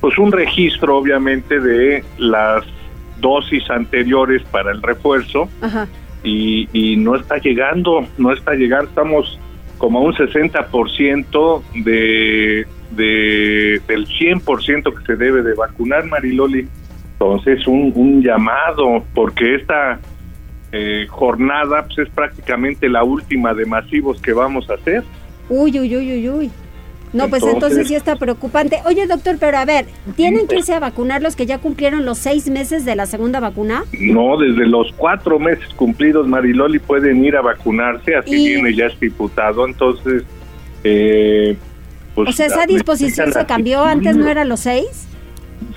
[0.00, 2.64] pues un registro obviamente de las
[3.20, 5.48] dosis anteriores para el refuerzo
[6.24, 9.38] Y, y no está llegando, no está llegando, estamos
[9.78, 16.68] como a un 60% de, de del 100% que se debe de vacunar Mariloli.
[17.20, 19.98] Entonces, un, un llamado, porque esta
[20.70, 25.02] eh, jornada pues, es prácticamente la última de masivos que vamos a hacer.
[25.48, 26.50] Uy, uy, uy, uy, uy.
[27.12, 28.80] No, pues entonces sí está preocupante.
[28.84, 32.18] Oye, doctor, pero a ver, ¿tienen que irse a vacunar los que ya cumplieron los
[32.18, 33.84] seis meses de la segunda vacuna?
[33.98, 39.66] No, desde los cuatro meses cumplidos, Mariloli, pueden ir a vacunarse, así viene ya diputado.
[39.66, 40.24] entonces...
[40.84, 41.56] Eh,
[42.14, 45.07] pues, o sea, esa disposición se cambió, antes no era los seis.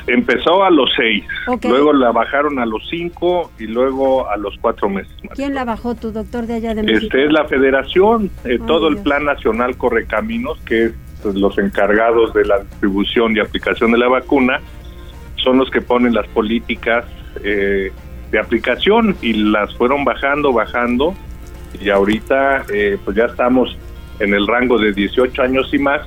[0.07, 1.23] Empezó a los seis,
[1.63, 5.13] luego la bajaron a los cinco y luego a los cuatro meses.
[5.35, 7.05] ¿Quién la bajó, tu doctor de allá de México?
[7.05, 12.33] Este es la federación, eh, todo el Plan Nacional Correcaminos, que es pues, los encargados
[12.33, 14.59] de la distribución y aplicación de la vacuna,
[15.35, 17.05] son los que ponen las políticas
[17.43, 17.91] eh,
[18.31, 21.13] de aplicación y las fueron bajando, bajando
[21.79, 23.77] y ahorita eh, pues ya estamos
[24.19, 26.01] en el rango de 18 años y más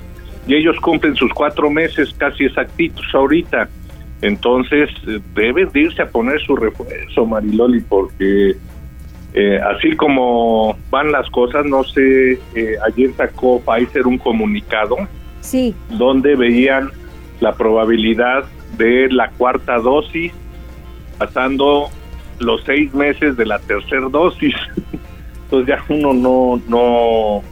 [0.46, 3.68] y ellos cumplen sus cuatro meses casi exactitos ahorita.
[4.24, 8.56] Entonces eh, deben de irse a poner su refuerzo, Mariloli, porque
[9.34, 14.96] eh, así como van las cosas, no sé, eh, ayer sacó Pfizer un comunicado
[15.42, 15.74] sí.
[15.90, 16.90] donde veían
[17.40, 18.46] la probabilidad
[18.78, 20.32] de la cuarta dosis
[21.18, 21.90] pasando
[22.38, 24.54] los seis meses de la tercera dosis.
[25.44, 27.42] Entonces ya uno no, no,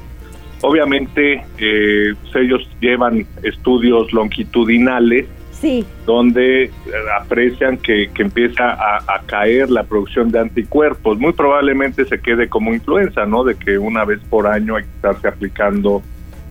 [0.63, 5.27] Obviamente eh, ellos llevan estudios longitudinales
[5.63, 5.87] sí.
[6.05, 6.71] donde eh,
[7.19, 11.19] aprecian que, empieza a, caer la producción de anticuerpos.
[11.19, 13.45] Muy probablemente se quede como influenza, ¿no?
[13.45, 16.03] De que una vez por año hay que estarse aplicando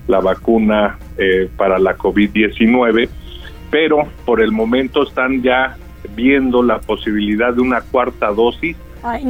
[0.08, 3.10] la vacuna eh, para la COVID-19,
[3.70, 5.78] pero por el momento están ya
[6.16, 8.76] viendo la posibilidad de una cuarta dosis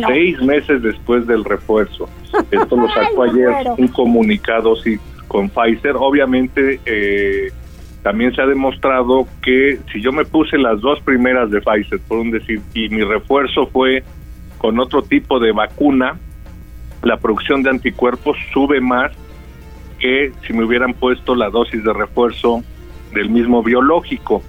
[0.08, 2.10] seis meses después del refuerzo.
[2.52, 5.96] Esto lo sacó ayer un comunicado sí, con Pfizer.
[5.96, 7.52] Obviamente, eh,
[8.04, 12.20] también se ha demostrado que si yo me puse las dos primeras de Pfizer, por
[12.20, 14.04] un decir, y mi refuerzo fue
[14.58, 16.18] con otro tipo de vacuna,
[17.04, 19.12] la producción de anticuerpos sube más
[20.00, 22.64] que si me hubieran puesto la dosis de refuerzo
[23.14, 24.42] del mismo biológico.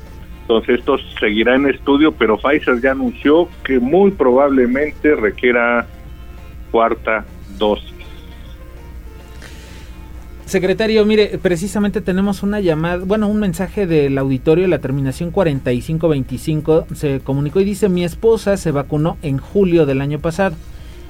[0.43, 5.87] Entonces esto seguirá en estudio, pero Pfizer ya anunció que muy probablemente requiera
[6.71, 7.25] cuarta
[7.59, 7.92] dosis.
[10.53, 17.21] Secretario, mire, precisamente tenemos una llamada, bueno, un mensaje del auditorio, la terminación 4525 se
[17.21, 20.55] comunicó y dice, mi esposa se vacunó en julio del año pasado.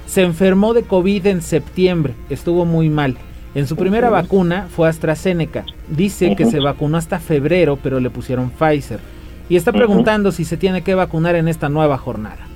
[0.05, 3.17] Se enfermó de COVID en septiembre, estuvo muy mal.
[3.53, 5.65] En su primera vacuna fue AstraZeneca.
[5.89, 9.01] Dice que se vacunó hasta febrero, pero le pusieron Pfizer.
[9.49, 12.47] Y está preguntando si se tiene que vacunar en esta nueva jornada.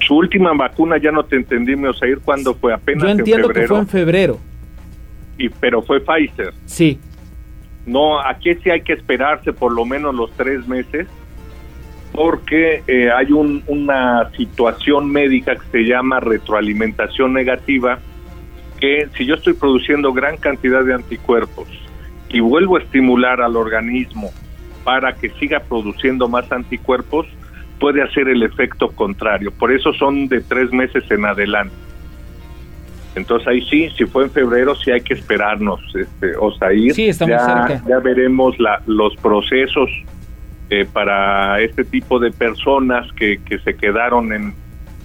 [0.00, 3.68] Su última vacuna ya no te entendí, me ir cuándo fue apenas Yo entiendo que
[3.68, 4.40] fue en febrero.
[5.38, 6.52] Y pero fue Pfizer.
[6.64, 6.98] Sí.
[7.84, 11.06] No, aquí sí hay que esperarse por lo menos los tres meses
[12.12, 17.98] porque eh, hay una situación médica que se llama retroalimentación negativa,
[18.80, 21.68] que si yo estoy produciendo gran cantidad de anticuerpos
[22.30, 24.30] y vuelvo a estimular al organismo
[24.82, 27.26] para que siga produciendo más anticuerpos,
[27.78, 29.52] puede hacer el efecto contrario.
[29.52, 31.74] Por eso son de tres meses en adelante.
[33.16, 36.92] Entonces ahí sí, si fue en febrero, sí hay que esperarnos, este, Osair.
[36.92, 37.82] Sí, estamos ya, cerca.
[37.88, 39.90] Ya veremos la, los procesos
[40.68, 44.54] eh, para este tipo de personas que, que se quedaron en,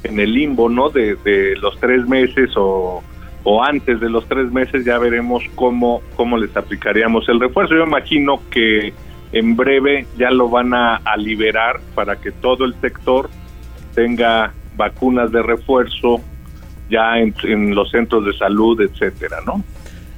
[0.04, 0.90] en el limbo, ¿no?
[0.90, 3.02] De, de los tres meses o,
[3.44, 7.76] o antes de los tres meses, ya veremos cómo, cómo les aplicaríamos el refuerzo.
[7.76, 8.94] Yo imagino que
[9.32, 13.30] en breve ya lo van a, a liberar para que todo el sector
[13.96, 16.20] tenga vacunas de refuerzo
[16.92, 19.64] ya en, en, los centros de salud, etcétera, ¿no?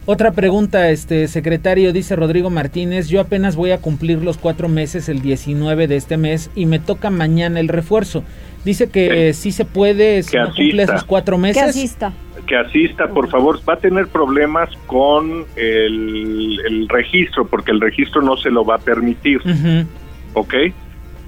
[0.05, 5.07] Otra pregunta, este secretario, dice Rodrigo Martínez, yo apenas voy a cumplir los cuatro meses
[5.07, 8.25] el 19 de este mes y me toca mañana el refuerzo.
[8.65, 11.63] Dice que sí, sí se puede, si que no cumple esos cuatro meses.
[11.63, 12.13] Que asista.
[12.47, 13.59] Que asista, por favor.
[13.67, 18.75] Va a tener problemas con el, el registro, porque el registro no se lo va
[18.75, 19.39] a permitir.
[19.45, 19.85] Uh -huh.
[20.33, 20.53] ¿Ok?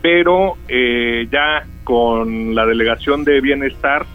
[0.02, 4.06] Pero eh, ya con la delegación de bienestar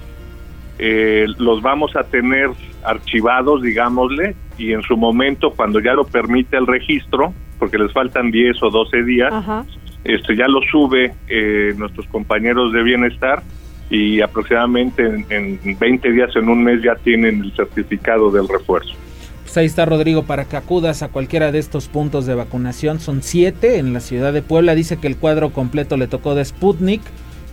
[0.82, 2.48] eh, los vamos a tener
[2.82, 8.30] archivados, digámosle, y en su momento, cuando ya lo permite el registro, porque les faltan
[8.30, 9.66] 10 o 12 días, Ajá.
[10.04, 13.42] este ya lo sube eh, nuestros compañeros de bienestar
[13.90, 18.94] y aproximadamente en, en 20 días, en un mes, ya tienen el certificado del refuerzo.
[19.42, 23.00] Pues ahí está Rodrigo para que acudas a cualquiera de estos puntos de vacunación.
[23.00, 24.74] Son siete en la ciudad de Puebla.
[24.74, 27.02] Dice que el cuadro completo le tocó de Sputnik.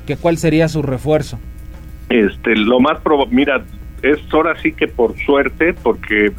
[0.05, 1.39] que ¿Cuál sería su refuerzo?
[2.09, 3.63] Este, lo más probable, mira,
[4.01, 6.31] es ahora sí que por suerte, porque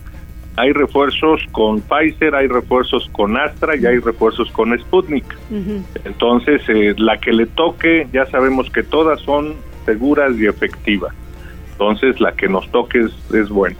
[0.56, 5.24] hay refuerzos con Pfizer, hay refuerzos con Astra y hay refuerzos con Sputnik.
[5.50, 5.82] Uh -huh.
[6.04, 9.54] Entonces, eh, la que le toque, ya sabemos que todas son
[9.84, 11.14] seguras y efectivas.
[11.72, 13.76] Entonces, la que nos toque es, es buena.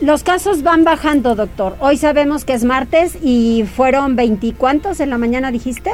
[0.00, 1.74] Los casos van bajando, doctor.
[1.80, 5.90] Hoy sabemos que es martes y fueron 20 cuántos en la mañana dijiste?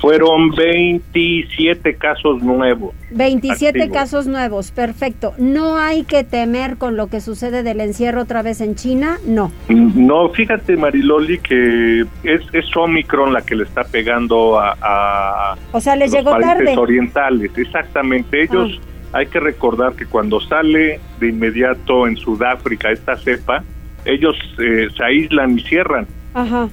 [0.00, 2.94] Fueron 27 casos nuevos.
[3.10, 3.88] 27 activos.
[3.96, 5.34] casos nuevos, perfecto.
[5.38, 9.18] ¿No hay que temer con lo que sucede del encierro otra vez en China?
[9.26, 9.52] No.
[9.68, 15.80] No, fíjate Mariloli que es, es Omicron la que le está pegando a, a o
[15.80, 16.76] sea, les los llegó países tarde.
[16.78, 17.50] orientales.
[17.56, 18.80] Exactamente, ellos
[19.12, 19.18] Ah.
[19.20, 23.62] hay que recordar que cuando sale de inmediato en Sudáfrica esta cepa,
[24.04, 26.06] ellos eh, se aíslan y cierran.
[26.34, 26.68] Ajá.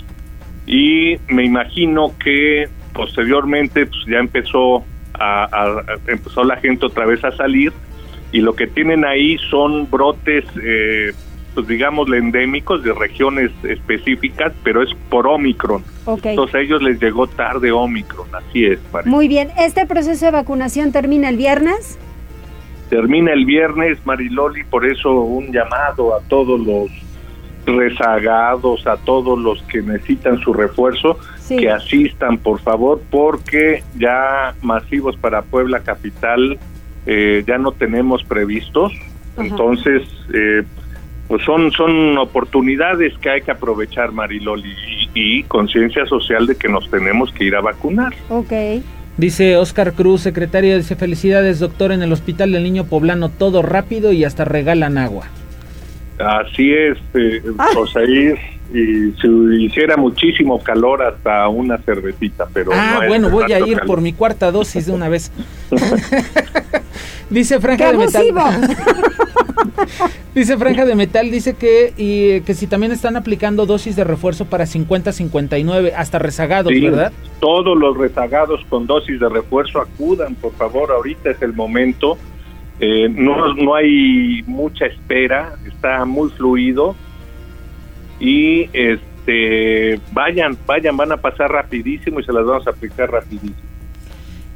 [0.66, 4.84] y me imagino que posteriormente pues, ya empezó
[5.20, 7.72] a, a- empezó la gente otra vez a salir
[8.32, 11.12] y lo que tienen ahí son brotes eh,
[11.54, 15.84] pues digamos endémicos de regiones específicas pero es por Omicron
[16.32, 18.80] entonces a ellos les llegó tarde Omicron así es.
[19.06, 19.50] Muy bien.
[19.58, 22.00] ¿Este proceso de vacunación termina el viernes?
[22.90, 26.90] termina el viernes Mariloli por eso un llamado a todos los
[27.66, 31.18] rezagados a todos los que necesitan su refuerzo
[31.56, 31.64] Sí.
[31.64, 36.58] que asistan por favor porque ya masivos para Puebla capital
[37.06, 38.92] eh, ya no tenemos previstos
[39.36, 39.46] Ajá.
[39.48, 40.64] entonces eh,
[41.28, 44.74] pues son son oportunidades que hay que aprovechar Mariloli
[45.14, 48.52] y, y conciencia social de que nos tenemos que ir a vacunar Ok.
[49.16, 54.12] Dice Oscar Cruz, secretario, dice felicidades doctor en el Hospital del Niño Poblano, todo rápido
[54.12, 55.28] y hasta regalan agua.
[56.18, 57.70] Así es, eh, Ah.
[57.78, 58.40] Osair,
[58.74, 63.76] y si hiciera muchísimo calor hasta una cervecita, pero ah, no bueno, voy a ir
[63.76, 63.86] calor.
[63.86, 65.32] por mi cuarta dosis de una vez.
[67.30, 68.32] dice ¡Qué Franja de Metal.
[70.36, 74.46] dice Franja de Metal, dice que, y, que si también están aplicando dosis de refuerzo
[74.46, 77.14] para 50-59, hasta rezagados, Sí, ¿verdad?
[77.40, 82.18] Todos los rezagados con dosis de refuerzo acudan, por favor, ahorita es el momento.
[82.80, 86.96] Eh, no, no hay mucha espera, está muy fluido
[88.24, 93.54] y este vayan, vayan, van a pasar rapidísimo y se las vamos a aplicar rapidísimo.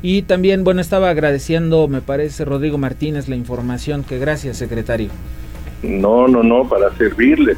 [0.01, 5.09] Y también, bueno, estaba agradeciendo, me parece, Rodrigo Martínez, la información, que gracias, secretario.
[5.83, 7.57] No, no, no, para servirle.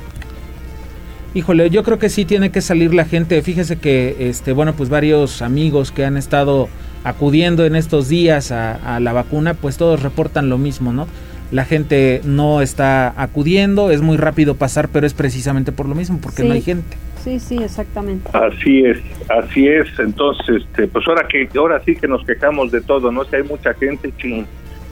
[1.36, 3.40] Híjole, yo creo que sí tiene que salir la gente.
[3.44, 6.70] Fíjese que, este, bueno, pues varios amigos que han estado
[7.04, 11.08] acudiendo en estos días a, a la vacuna, pues todos reportan lo mismo, ¿no?
[11.52, 16.20] La gente no está acudiendo, es muy rápido pasar, pero es precisamente por lo mismo,
[16.22, 16.98] porque no hay gente.
[17.24, 18.30] Sí, sí, exactamente.
[18.34, 18.98] Así es,
[19.30, 19.88] así es.
[20.00, 23.26] Entonces, este, pues ahora que ahora sí que nos quejamos de todo, ¿no?
[23.26, 24.46] Si hay mucha gente, ching,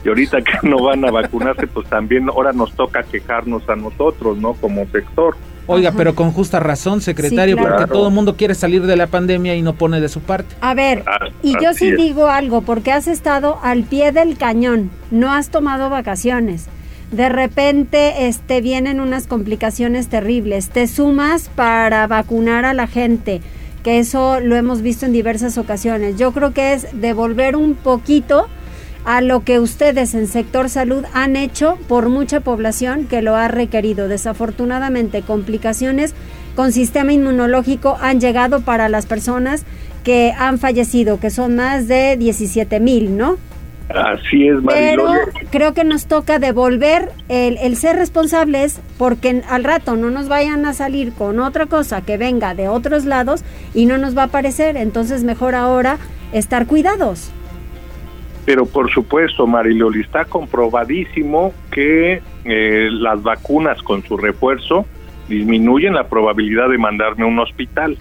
[0.04, 4.38] y ahorita que no van a vacunarse, pues también ahora nos toca quejarnos a nosotros,
[4.38, 4.54] ¿no?
[4.54, 5.36] Como sector.
[5.68, 9.54] Oiga, pero con justa razón, secretario, porque todo el mundo quiere salir de la pandemia
[9.54, 10.54] y no pone de su parte.
[10.60, 14.90] A ver, Ah, y yo sí digo algo, porque has estado al pie del cañón,
[15.10, 16.66] no has tomado vacaciones.
[17.12, 20.68] De repente este, vienen unas complicaciones terribles.
[20.70, 23.40] Te sumas para vacunar a la gente,
[23.82, 26.16] que eso lo hemos visto en diversas ocasiones.
[26.16, 28.48] Yo creo que es devolver un poquito
[29.08, 33.48] a lo que ustedes en sector salud han hecho por mucha población que lo ha
[33.48, 34.06] requerido.
[34.06, 36.14] Desafortunadamente, complicaciones
[36.54, 39.64] con sistema inmunológico han llegado para las personas
[40.04, 43.38] que han fallecido, que son más de 17 mil, ¿no?
[43.88, 45.46] Así es, Pero Mariloli.
[45.50, 50.66] creo que nos toca devolver el, el ser responsables porque al rato no nos vayan
[50.66, 53.42] a salir con otra cosa que venga de otros lados
[53.72, 54.76] y no nos va a parecer.
[54.76, 55.96] Entonces mejor ahora
[56.34, 57.30] estar cuidados.
[58.48, 64.86] Pero por supuesto, Mariloli, está comprobadísimo que eh, las vacunas con su refuerzo
[65.28, 67.98] disminuyen la probabilidad de mandarme a un hospital.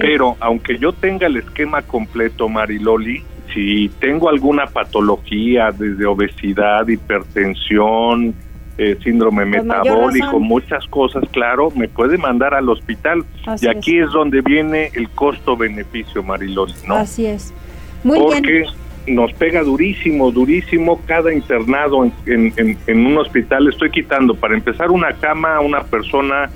[0.00, 3.22] Pero aunque yo tenga el esquema completo, Mariloli,
[3.54, 8.34] si tengo alguna patología desde obesidad, hipertensión,
[8.78, 13.24] eh, síndrome Con metabólico, muchas cosas, claro, me puede mandar al hospital.
[13.46, 14.10] Así y aquí es.
[14.10, 16.96] donde viene el costo-beneficio, Mariloli, ¿no?
[16.96, 17.54] Así es.
[18.02, 18.87] Muy porque bien.
[19.08, 23.68] Nos pega durísimo, durísimo cada internado en, en- en- en un hospital.
[23.68, 26.50] Estoy quitando, para empezar, una cama a una persona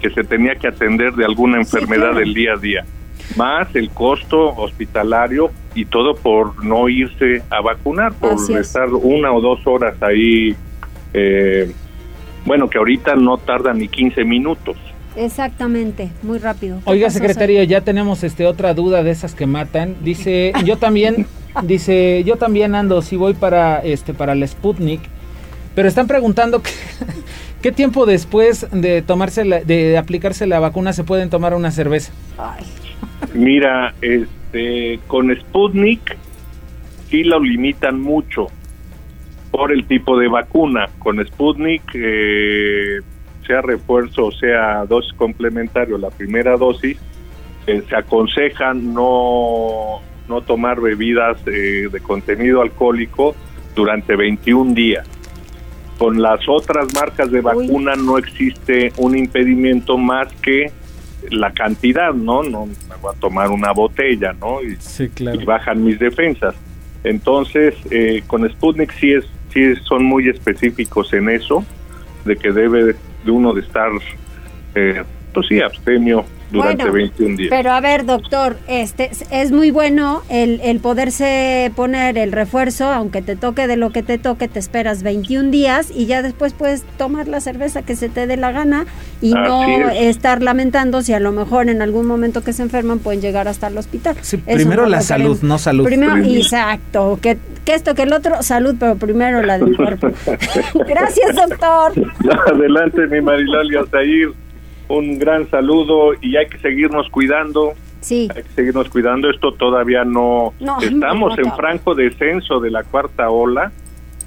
[0.00, 2.18] que se tenía que atender de alguna enfermedad claro.
[2.18, 2.84] del día a día,
[3.36, 8.60] más el costo hospitalario y todo por no irse a vacunar, por Así es.
[8.66, 10.54] estar una o dos horas ahí.
[11.14, 11.72] eh,
[12.44, 14.76] bueno, que ahorita no tarda ni 15 minutos.
[15.16, 16.78] Exactamente, muy rápido.
[16.84, 19.96] ¿Qué Oiga, pasó, secretario, ya tenemos este otra duda de esas que matan.
[20.02, 21.26] Dice, yo también,
[21.62, 25.00] dice, yo también ando, si voy para este para el Sputnik,
[25.74, 26.70] pero están preguntando que-
[27.62, 32.12] qué tiempo después de tomarse la- de aplicarse la vacuna se pueden tomar una cerveza.
[33.34, 36.16] Mira, este, con Sputnik
[37.10, 38.48] sí lo limitan mucho
[39.50, 40.88] por el tipo de vacuna.
[40.98, 43.00] Con Sputnik, eh,
[43.46, 46.98] sea refuerzo o sea dosis complementario, la primera dosis,
[47.66, 53.34] eh, se aconseja no, no tomar bebidas eh, de contenido alcohólico
[53.74, 55.06] durante 21 días.
[55.98, 60.72] Con las otras marcas de vacuna no existe un impedimento más que
[61.30, 62.42] la cantidad, ¿no?
[62.42, 64.60] No me voy a tomar una botella, ¿no?
[64.62, 64.76] Y,
[65.08, 66.54] y bajan mis defensas.
[67.04, 71.64] Entonces, eh, con Sputnik sí, es, sí son muy específicos en eso,
[72.24, 73.90] de que debe de uno de estar,
[74.74, 77.48] eh, pues sí, abstemio durante Bueno, 21 días.
[77.50, 83.22] Pero a ver, doctor, este es- muy bueno el, el poderse poner el refuerzo, aunque
[83.22, 86.82] te toque de lo que te toque, te esperas 21 días y ya después puedes
[86.96, 88.86] tomar la cerveza que se te dé la gana
[89.20, 90.16] y Así no es.
[90.16, 93.66] estar lamentando si a lo mejor en algún momento que se enferman pueden llegar hasta
[93.66, 94.14] el hospital.
[94.44, 95.84] Primero no la salud, no salud.
[95.84, 96.34] Primero, Primero.
[96.36, 100.08] exacto, que, que esto, que el otro, salud, pero primero la del cuerpo.
[100.86, 101.92] Gracias, doctor.
[102.46, 104.32] Adelante, mi Mariloli Altair.
[104.88, 107.72] Un gran saludo y hay que seguirnos cuidando.
[108.00, 108.28] Sí.
[108.34, 109.30] Hay que seguirnos cuidando.
[109.30, 110.52] Esto todavía no.
[110.60, 113.72] No, estamos no en franco descenso de la cuarta ola,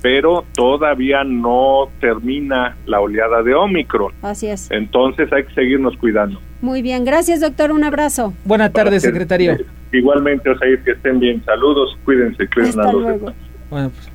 [0.01, 4.13] pero todavía no termina la oleada de Omicron.
[4.23, 4.71] Así es.
[4.71, 6.41] Entonces hay que seguirnos cuidando.
[6.61, 7.71] Muy bien, gracias, doctor.
[7.71, 8.33] Un abrazo.
[8.43, 9.57] Buenas tardes, secretario.
[9.91, 11.43] Igualmente, Osair, que estén bien.
[11.45, 13.19] Saludos, cuídense, cuiden a los luego.
[13.19, 13.35] demás.
[13.69, 14.09] Bueno, pues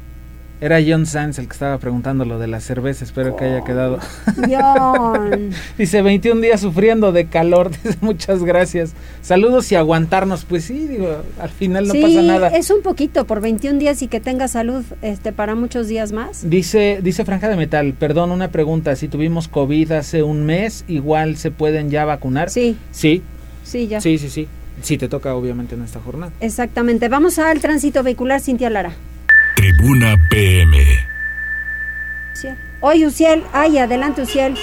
[0.62, 3.98] era John Sanz el que estaba preguntando lo de la cerveza, espero que haya quedado.
[4.48, 5.50] John.
[5.76, 8.94] Dice 21 días sufriendo de calor, dice muchas gracias.
[9.22, 12.48] Saludos y aguantarnos, pues sí, digo, al final no sí, pasa nada.
[12.50, 16.48] es un poquito por 21 días y que tenga salud este para muchos días más.
[16.48, 21.38] Dice, dice Franja de Metal, perdón, una pregunta, si tuvimos COVID hace un mes, igual
[21.38, 22.50] se pueden ya vacunar.
[22.50, 22.76] Sí.
[22.92, 23.20] Sí.
[23.64, 24.00] Sí, ya.
[24.00, 24.46] Sí, sí, sí.
[24.82, 26.32] Sí te toca obviamente en esta jornada.
[26.40, 27.08] Exactamente.
[27.08, 28.92] Vamos al tránsito vehicular, Cintia Lara.
[29.56, 30.76] Tribuna PM.
[32.80, 33.44] Hoy, Uciel.
[33.52, 34.56] Ay, adelante, Uciel.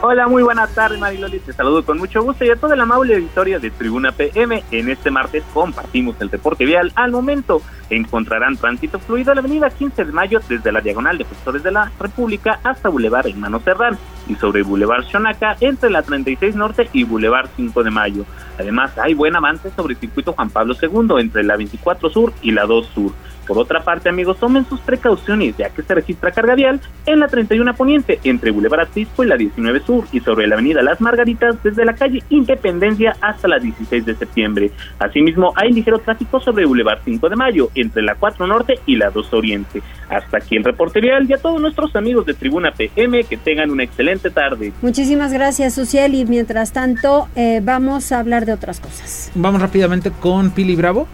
[0.00, 1.40] Hola, muy buenas tardes, Mariloli.
[1.40, 4.62] Te saludo con mucho gusto y a toda la amable auditoria de Tribuna PM.
[4.70, 6.92] En este martes compartimos el deporte vial.
[6.94, 7.60] Al momento
[7.90, 11.72] encontrarán tránsito fluido a la avenida 15 de mayo desde la diagonal de Profesores de
[11.72, 13.98] la República hasta Boulevard Hermano Serrán.
[14.28, 18.24] Y sobre Boulevard Shonaka entre la 36 Norte y Boulevard 5 de Mayo.
[18.58, 22.52] Además, hay buen avance sobre el circuito Juan Pablo II entre la 24 Sur y
[22.52, 23.12] la 2 Sur.
[23.48, 27.28] Por otra parte, amigos, tomen sus precauciones ya que se registra carga vial en la
[27.28, 31.56] 31 Poniente entre Boulevard Atisco y la 19 Sur y sobre la avenida Las Margaritas
[31.62, 34.70] desde la calle Independencia hasta la 16 de septiembre.
[34.98, 39.08] Asimismo, hay ligero tráfico sobre Boulevard 5 de Mayo entre la 4 Norte y la
[39.08, 39.82] 2 Oriente.
[40.10, 43.70] Hasta aquí el reporte vial y a todos nuestros amigos de Tribuna PM que tengan
[43.70, 44.74] una excelente tarde.
[44.82, 49.32] Muchísimas gracias, Social, y mientras tanto eh, vamos a hablar de otras cosas.
[49.34, 51.08] Vamos rápidamente con Pili Bravo.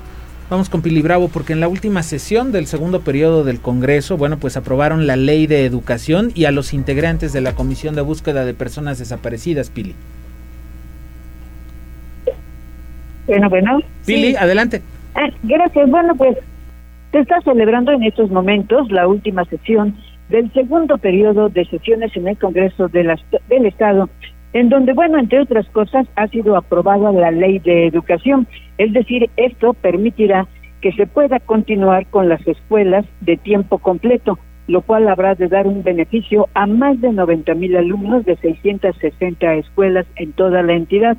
[0.51, 4.39] Vamos con Pili Bravo porque en la última sesión del segundo periodo del Congreso, bueno,
[4.39, 8.45] pues aprobaron la ley de educación y a los integrantes de la Comisión de Búsqueda
[8.45, 9.95] de Personas Desaparecidas, Pili.
[13.27, 13.81] Bueno, bueno.
[14.05, 14.83] Pili, adelante.
[15.15, 15.89] Ah, gracias.
[15.89, 16.37] Bueno, pues
[17.13, 19.97] se está celebrando en estos momentos la última sesión
[20.29, 23.19] del segundo periodo de sesiones en el Congreso de la,
[23.49, 24.11] del Estado
[24.55, 28.47] en donde, bueno, entre otras cosas, ha sido aprobada la ley de educación.
[28.79, 30.47] Es decir, esto permitirá
[30.81, 34.39] que se pueda continuar con las escuelas de tiempo completo,
[34.69, 39.55] lo cual habrá de dar un beneficio a más de 90 mil alumnos de 660
[39.55, 41.17] escuelas en toda la entidad.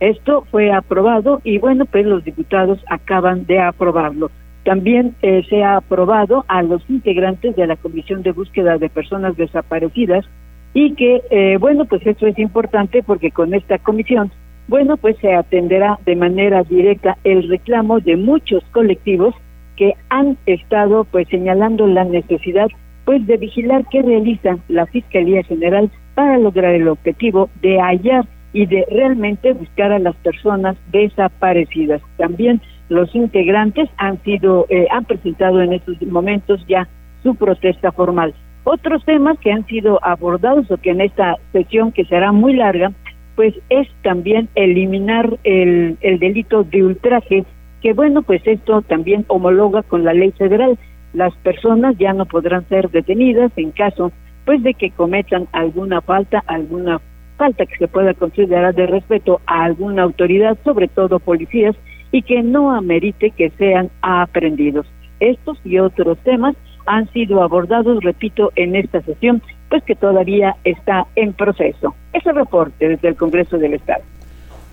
[0.00, 4.30] Esto fue aprobado y bueno, pues los diputados acaban de aprobarlo.
[4.64, 9.36] También eh, se ha aprobado a los integrantes de la Comisión de Búsqueda de Personas
[9.38, 10.26] Desaparecidas
[10.74, 14.30] y que, eh, bueno, pues eso es importante porque con esta comisión,
[14.66, 19.34] bueno, pues se atenderá de manera directa el reclamo de muchos colectivos
[19.76, 22.68] que han estado pues señalando la necesidad
[23.04, 28.66] pues de vigilar qué realiza la Fiscalía General para lograr el objetivo de hallar y
[28.66, 32.00] de realmente buscar a las personas desaparecidas.
[32.16, 36.88] También los integrantes han sido eh, han presentado en estos momentos ya
[37.22, 38.34] su protesta formal.
[38.64, 42.92] Otros temas que han sido abordados o que en esta sesión que será muy larga,
[43.36, 47.44] pues es también eliminar el, el delito de ultraje,
[47.82, 50.78] que bueno, pues esto también homologa con la ley federal.
[51.12, 54.12] Las personas ya no podrán ser detenidas en caso
[54.46, 57.00] pues de que cometan alguna falta, alguna
[57.36, 61.74] falta que se pueda considerar de respeto a alguna autoridad, sobre todo policías,
[62.12, 64.86] y que no amerite que sean aprendidos.
[65.20, 66.56] Estos y otros temas
[66.86, 71.94] han sido abordados, repito, en esta sesión, pues que todavía está en proceso.
[72.12, 74.02] Ese reporte desde el Congreso del Estado.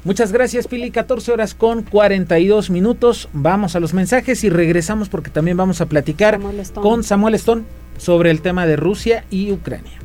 [0.04, 0.90] Muchas gracias, Pili.
[0.90, 3.30] 14 horas con 42 minutos.
[3.34, 6.40] Vamos a los mensajes y regresamos porque también vamos a platicar
[6.74, 7.64] con Samuel Stone
[7.98, 10.00] sobre el tema de Rusia y Ucrania.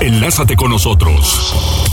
[0.00, 1.84] Enlázate con nosotros.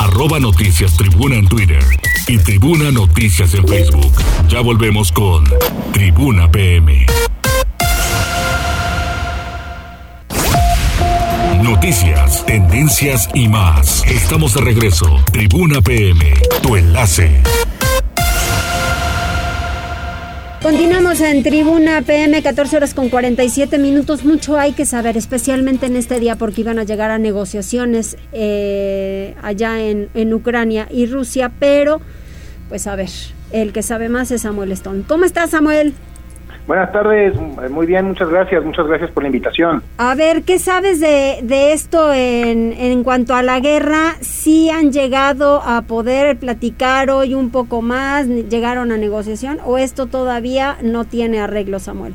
[0.00, 1.82] Arroba Noticias Tribuna en Twitter
[2.30, 4.12] y Tribuna Noticias en Facebook.
[4.48, 5.42] Ya volvemos con
[5.92, 7.04] Tribuna PM.
[11.60, 14.04] Noticias, tendencias y más.
[14.06, 15.06] Estamos de regreso.
[15.32, 17.42] Tribuna PM, tu enlace.
[20.62, 24.24] Continuamos en Tribuna PM, 14 horas con 47 minutos.
[24.24, 29.34] Mucho hay que saber, especialmente en este día, porque iban a llegar a negociaciones eh,
[29.42, 32.00] allá en, en Ucrania y Rusia, pero
[32.70, 33.08] pues a ver,
[33.52, 35.02] el que sabe más es Samuel Stone.
[35.06, 35.92] ¿Cómo estás, Samuel?
[36.66, 37.34] Buenas tardes,
[37.68, 39.82] muy bien, muchas gracias, muchas gracias por la invitación.
[39.98, 44.14] A ver, ¿qué sabes de, de esto en, en cuanto a la guerra?
[44.20, 48.28] ¿Sí han llegado a poder platicar hoy un poco más?
[48.28, 52.14] ¿Llegaron a negociación o esto todavía no tiene arreglo, Samuel?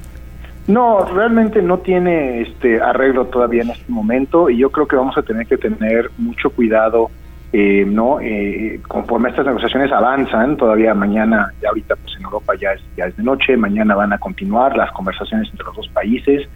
[0.67, 5.17] No, realmente no tiene este arreglo todavía en este momento y yo creo que vamos
[5.17, 7.11] a tener que tener mucho cuidado
[7.57, 12.73] eh, no eh, conforme estas negociaciones avanzan todavía mañana ya ahorita pues en Europa ya
[12.73, 16.49] es ya es de noche mañana van a continuar las conversaciones entre los dos países.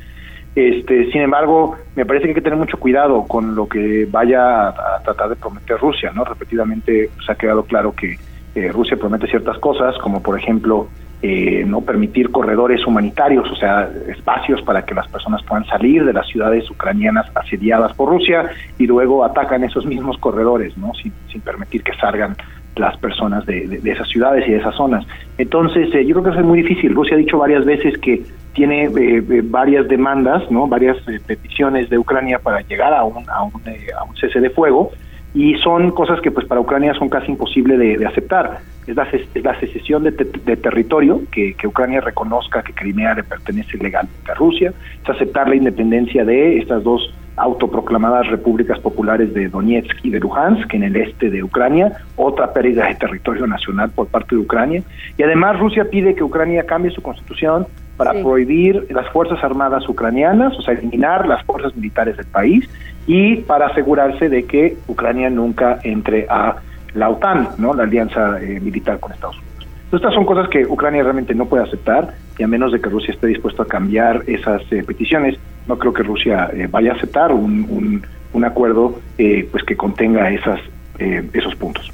[0.56, 4.68] Este sin embargo me parece que hay que tener mucho cuidado con lo que vaya
[4.68, 8.18] a, tratar de prometer Rusia no repetidamente se ha quedado claro que
[8.56, 10.89] eh, Rusia promete ciertas cosas como por ejemplo
[11.22, 16.14] eh, no permitir corredores humanitarios, o sea, espacios para que las personas puedan salir de
[16.14, 20.94] las ciudades ucranianas asediadas por Rusia y luego atacan esos mismos corredores, ¿no?
[20.94, 21.12] Sin,
[21.42, 22.36] permitir que salgan
[22.76, 25.06] las personas de, esas ciudades y de esas zonas.
[25.38, 26.94] Entonces, eh, yo creo que eso es muy difícil.
[26.94, 30.68] Rusia ha dicho varias veces que tiene eh, varias demandas, ¿no?
[30.68, 33.54] Varias peticiones de Ucrania para llegar a un, a un,
[33.98, 34.92] a un cese de fuego
[35.34, 38.60] y son cosas que pues para Ucrania son casi imposible de, aceptar.
[38.90, 43.24] Es la, es la secesión de, de territorio, que, que, Ucrania reconozca que Crimea le
[43.24, 44.74] pertenece legalmente a Rusia,
[45.04, 50.74] es aceptar la independencia de estas dos autoproclamadas repúblicas populares de Donetsk y de Luhansk,
[50.74, 54.84] en el este de Ucrania, otra pérdida de territorio nacional por parte de Ucrania.
[55.18, 60.58] Y además Rusia pide que Ucrania cambie su constitución para prohibir las Fuerzas Armadas ucranianas,
[60.58, 62.70] o sea, eliminar las fuerzas militares del país
[63.08, 66.58] y para asegurarse de que Ucrania nunca entre a
[66.94, 67.74] la OTAN, ¿no?
[67.74, 69.68] la alianza eh, militar con Estados Unidos.
[69.92, 73.14] estas son cosas que Ucrania realmente no puede aceptar y a menos de que Rusia
[73.14, 75.38] esté dispuesto a cambiar esas eh, peticiones,
[75.68, 78.02] no creo que Rusia eh, vaya a aceptar un,
[78.34, 80.62] un, acuerdo pues que contenga esas,
[80.98, 81.92] esos puntos.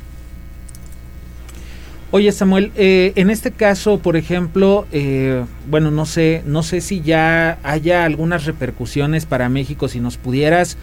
[2.11, 4.85] Oye Samuel, en este caso, por ejemplo,
[5.67, 10.77] bueno, no sé, no sé si ya haya algunas repercusiones para México, si nos pudieras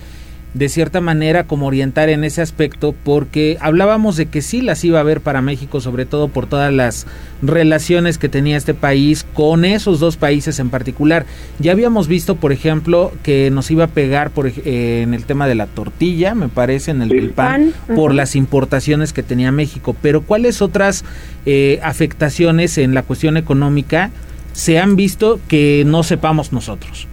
[0.54, 4.98] de cierta manera como orientar en ese aspecto porque hablábamos de que sí las iba
[4.98, 7.06] a haber para México sobre todo por todas las
[7.40, 11.24] relaciones que tenía este país con esos dos países en particular.
[11.58, 15.46] Ya habíamos visto por ejemplo que nos iba a pegar por eh, en el tema
[15.46, 19.96] de la tortilla me parece en el pan, por las importaciones que tenía México.
[20.02, 21.04] Pero cuáles otras
[21.46, 24.10] eh, afectaciones en la cuestión económica
[24.52, 27.08] se han visto que no sepamos nosotros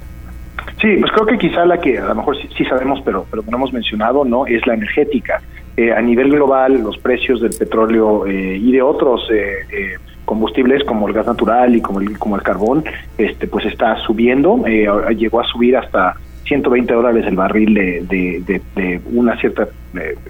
[0.81, 3.57] Sí, pues creo que quizá la que a lo mejor sí, sabemos, pero, pero no
[3.57, 4.45] hemos mencionado, ¿no?
[4.45, 5.41] Es la energética.
[5.75, 11.07] Eh, a nivel global, los precios del petróleo eh, y de otros eh, combustibles como
[11.07, 12.85] el gas natural y como el, como el carbón,
[13.17, 14.63] este, pues está subiendo.
[14.65, 16.15] llegó a subir hasta
[16.45, 19.67] 120 dólares el barril de, de, una cierta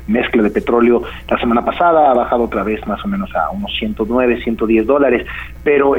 [0.07, 3.71] mezcla de petróleo la semana pasada, ha bajado otra vez más o menos a unos
[3.77, 5.25] 109, 110 dólares,
[5.63, 5.93] pero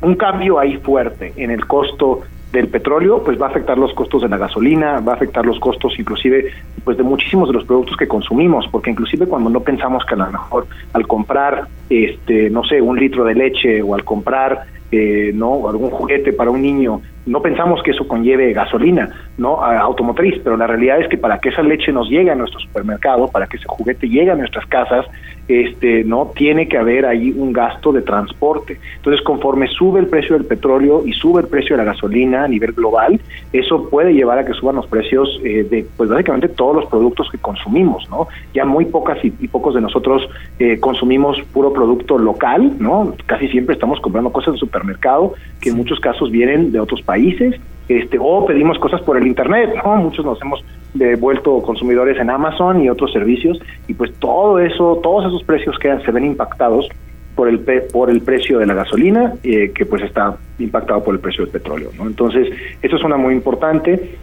[0.00, 2.22] un cambio ahí fuerte en el costo
[2.54, 5.58] del petróleo, pues va a afectar los costos de la gasolina, va a afectar los
[5.58, 6.52] costos inclusive
[6.84, 10.18] pues de muchísimos de los productos que consumimos, porque inclusive cuando no pensamos que a
[10.18, 15.32] lo mejor al comprar este no sé, un litro de leche o al comprar eh,
[15.34, 19.08] no algún juguete para un niño no pensamos que eso conlleve gasolina,
[19.38, 19.62] ¿no?
[19.62, 23.28] automotriz, pero la realidad es que para que esa leche nos llegue a nuestro supermercado,
[23.28, 25.06] para que ese juguete llegue a nuestras casas,
[25.48, 28.78] este, no tiene que haber ahí un gasto de transporte.
[28.96, 32.48] Entonces, conforme sube el precio del petróleo y sube el precio de la gasolina a
[32.48, 33.20] nivel global,
[33.52, 37.28] eso puede llevar a que suban los precios eh, de, pues básicamente todos los productos
[37.30, 38.28] que consumimos, ¿no?
[38.54, 43.14] Ya muy pocas y, pocos de nosotros eh, consumimos puro producto local, ¿no?
[43.26, 47.13] Casi siempre estamos comprando cosas en supermercado que en muchos casos vienen de otros países
[47.14, 47.54] países,
[47.88, 49.96] este, o pedimos cosas por el internet, ¿no?
[49.96, 55.26] Muchos nos hemos devuelto consumidores en Amazon y otros servicios, y pues todo eso, todos
[55.26, 56.88] esos precios que se ven impactados
[57.36, 57.60] por el
[57.92, 61.52] por el precio de la gasolina, eh, que pues está impactado por el precio del
[61.52, 62.06] petróleo, ¿no?
[62.06, 62.48] Entonces,
[62.82, 64.16] eso es una muy importante.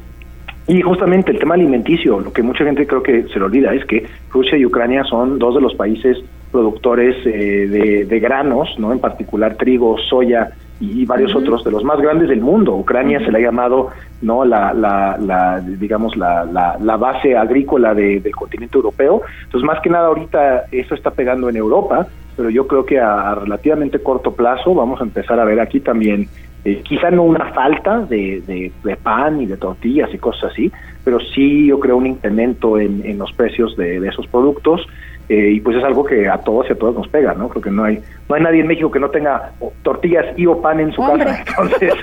[0.67, 3.83] Y justamente el tema alimenticio, lo que mucha gente creo que se le olvida es
[3.85, 6.17] que Rusia y Ucrania son dos de los países
[6.51, 8.91] productores eh, de, de, granos, ¿no?
[8.91, 10.51] En particular trigo, soya
[10.81, 12.75] y varios otros de los más grandes del mundo.
[12.75, 13.89] Ucrania se le ha llamado
[14.21, 19.21] no la, la, digamos la, la, base agrícola del continente europeo.
[19.43, 23.35] Entonces más que nada ahorita eso está pegando en Europa, pero yo creo que a,
[23.35, 26.27] relativamente corto plazo vamos a empezar a ver aquí también
[26.65, 28.41] eh, quizá no una falta de,
[28.83, 30.71] de, pan y de tortillas y cosas así,
[31.03, 34.85] pero sí yo creo un incremento en, en los precios de, de esos productos
[35.31, 37.47] eh, y pues es algo que a todos y a todas nos pega, ¿no?
[37.47, 40.61] Creo que no hay no hay nadie en México que no tenga tortillas y o
[40.61, 41.93] pan en su casa, entonces.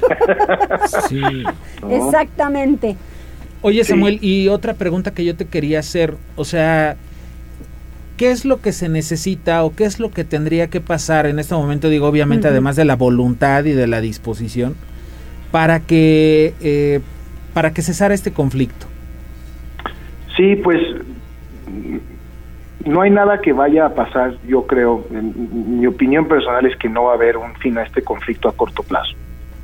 [1.10, 1.44] sí.
[1.90, 2.96] Exactamente.
[3.60, 6.96] Oye Samuel, y otra pregunta que yo te quería hacer, o sea,
[8.16, 11.38] ¿qué es lo que se necesita o qué es lo que tendría que pasar en
[11.38, 11.90] este momento?
[11.90, 14.74] Digo, obviamente, además de la voluntad y de la disposición,
[15.50, 17.00] para que, eh,
[17.52, 18.86] para que cesara este conflicto.
[20.34, 20.80] Sí, pues
[22.84, 26.88] no hay nada que vaya a pasar, yo creo, en, mi opinión personal es que
[26.88, 29.14] no va a haber un fin a este conflicto a corto plazo.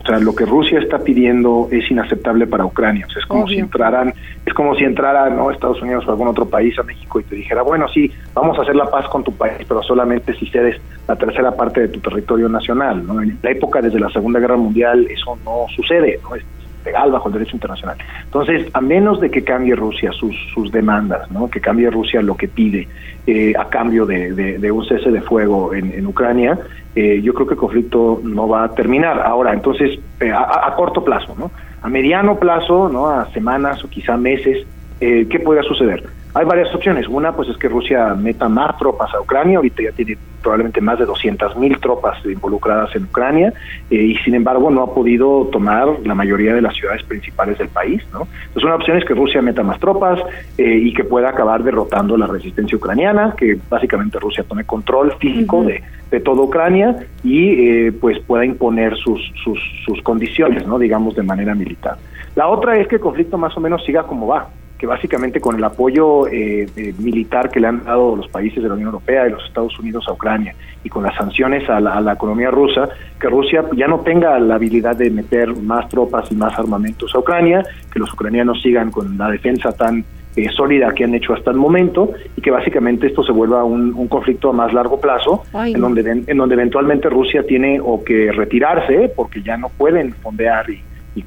[0.04, 3.06] O sea, lo que Rusia está pidiendo es inaceptable para Ucrania.
[3.06, 4.12] O sea, es como si entraran,
[4.44, 5.50] es como si entrara ¿no?
[5.50, 8.62] Estados Unidos o algún otro país a México y te dijera, bueno, sí, vamos a
[8.62, 12.00] hacer la paz con tu país, pero solamente si cedes la tercera parte de tu
[12.00, 13.06] territorio nacional.
[13.06, 13.22] ¿no?
[13.22, 16.20] En la época desde la Segunda Guerra Mundial eso no sucede.
[16.22, 16.36] ¿no?
[16.84, 17.96] Legal bajo el derecho internacional.
[18.24, 21.48] Entonces, a menos de que cambie Rusia sus, sus demandas, ¿no?
[21.48, 22.88] que cambie Rusia lo que pide
[23.26, 26.58] eh, a cambio de, un cese de fuego en, Ucrania,
[26.94, 29.20] eh, yo creo que el conflicto no va a terminar.
[29.20, 31.50] Ahora, entonces, eh, a, corto plazo, ¿no?
[31.82, 33.08] A mediano plazo, ¿no?
[33.08, 34.66] A semanas o quizá meses,
[35.00, 36.02] ¿qué podría suceder?
[36.34, 37.06] Hay varias opciones.
[37.08, 39.58] Una, pues es que Rusia meta más tropas a Ucrania.
[39.58, 43.52] Ahorita ya tiene probablemente más de 200 mil tropas involucradas en Ucrania
[43.90, 47.68] eh, y sin embargo no ha podido tomar la mayoría de las ciudades principales del
[47.68, 48.02] país.
[48.12, 48.28] ¿no?
[48.48, 50.20] Entonces una opción es que Rusia meta más tropas
[50.58, 55.62] eh, y que pueda acabar derrotando la resistencia ucraniana, que básicamente Rusia tome control físico
[55.62, 61.14] de, de toda Ucrania y eh, pues pueda imponer sus, sus, sus condiciones, no digamos
[61.14, 61.96] de manera militar.
[62.34, 64.48] La otra es que el conflicto más o menos siga como va.
[64.78, 68.68] Que básicamente con el apoyo eh, eh, militar que le han dado los países de
[68.68, 72.12] la Unión Europea y los Estados Unidos a Ucrania y con las sanciones a la,
[72.12, 76.58] economía rusa, que Rusia ya no tenga la habilidad de meter más tropas y más
[76.58, 80.04] armamentos a Ucrania, que los ucranianos sigan con la defensa tan
[80.36, 83.94] eh, sólida que han hecho hasta el momento y que básicamente esto se vuelva un,
[83.94, 88.32] un conflicto a más largo plazo, en donde, en donde eventualmente Rusia tiene o que
[88.32, 90.82] retirarse porque ya no pueden fondear y,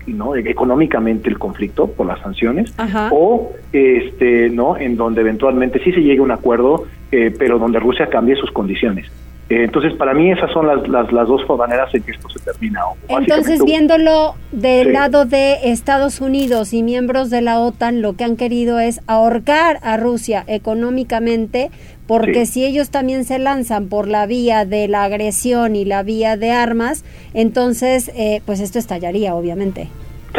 [0.07, 2.73] no económicamente el conflicto por las sanciones
[3.11, 7.79] o este no en donde eventualmente sí se llegue a un acuerdo eh, pero donde
[7.79, 9.09] Rusia cambie sus condiciones.
[9.49, 12.39] Eh, entonces para mí esas son las, las, las, dos maneras en que esto se
[12.39, 18.25] termina entonces viéndolo del lado de Estados Unidos y miembros de la OTAN lo que
[18.25, 21.71] han querido es ahorcar a Rusia económicamente
[22.07, 26.37] porque si ellos también se lanzan por la vía de la agresión y la vía
[26.37, 27.03] de armas,
[27.33, 29.89] entonces eh, pues esto estallaría, obviamente.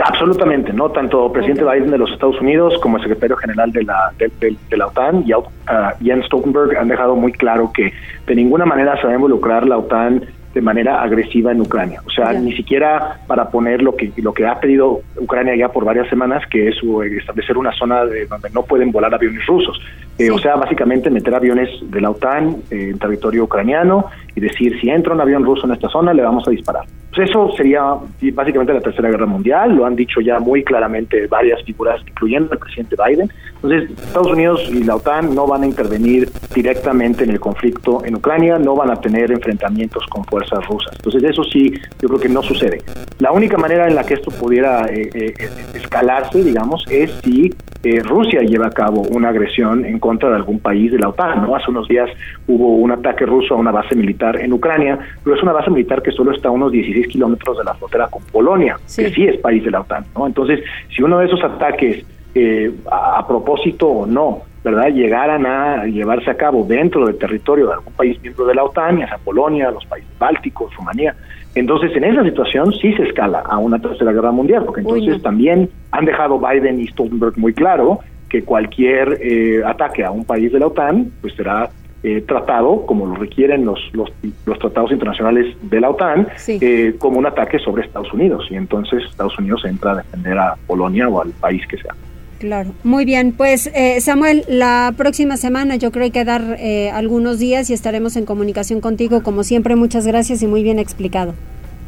[0.04, 0.90] Absolutamente, ¿no?
[0.90, 4.76] Tanto el presidente Biden de los Estados Unidos como el secretario general de la, de,
[4.76, 7.92] la OTAN, uh, Jens Stoltenberg, han dejado muy claro que
[8.26, 10.24] de ninguna manera se va a involucrar la OTAN
[10.59, 12.02] de manera agresiva en Ucrania.
[12.04, 15.84] O sea, ni siquiera para poner lo que lo que ha pedido Ucrania ya por
[15.84, 16.76] varias semanas, que es
[17.16, 19.80] establecer una zona de donde no pueden volar aviones rusos.
[20.18, 24.06] Eh, o sea, básicamente meter aviones de la OTAN en territorio ucraniano
[24.39, 26.84] y decir, si entra un avión ruso en esta zona, le vamos a disparar.
[27.14, 27.95] Pues eso sería
[28.32, 32.59] básicamente la Tercera Guerra Mundial, lo han dicho ya muy claramente varias figuras, incluyendo el
[32.61, 33.28] presidente Biden.
[33.57, 38.14] Entonces, Estados Unidos y la OTAN no van a intervenir directamente en el conflicto en
[38.14, 40.93] Ucrania, no van a tener enfrentamientos con fuerzas rusas.
[40.95, 42.82] Entonces, eso sí, yo creo que no sucede.
[43.18, 45.34] La única manera en la que esto pudiera eh, eh,
[45.74, 47.53] escalarse, digamos, es si
[47.85, 51.43] eh, Rusia lleva a cabo una agresión en contra de algún país de la OTAN.
[51.43, 51.55] ¿no?
[51.55, 52.11] Hace unos días
[52.47, 56.03] hubo un ataque ruso a una base militar en Ucrania, pero es una base militar
[56.03, 59.37] que solo está a unos 16 kilómetros de la frontera con Polonia, que sí es
[59.39, 60.05] país de la OTAN.
[60.16, 60.26] ¿no?
[60.26, 60.61] Entonces,
[60.95, 62.05] si uno de esos ataques,
[62.35, 64.89] eh, a, propósito o no, ¿verdad?
[64.89, 68.99] llegaran a llevarse a cabo dentro del territorio de algún país miembro de la OTAN,
[68.99, 71.14] ya sea Polonia, los países bálticos, Rumanía,
[71.59, 75.70] entonces en esa situación sí se escala a una tercera guerra mundial, porque entonces también
[75.92, 80.59] han dejado Biden y Stoltenberg muy claro que cualquier eh, ataque a un país de
[80.59, 81.70] la OTAN pues será
[82.02, 84.12] eh, tratado, como lo requieren los, los,
[84.46, 88.46] los, tratados internacionales de la OTAN, eh, como un ataque sobre Estados Unidos.
[88.50, 91.94] Y entonces Estados Unidos entra a defender a Polonia o al país que sea.
[92.39, 93.32] Claro, muy bien.
[93.32, 96.59] Pues eh, Samuel, la próxima semana yo creo que dar
[96.93, 99.22] algunos días y estaremos en comunicación contigo.
[99.22, 101.34] Como siempre, muchas gracias y muy bien explicado.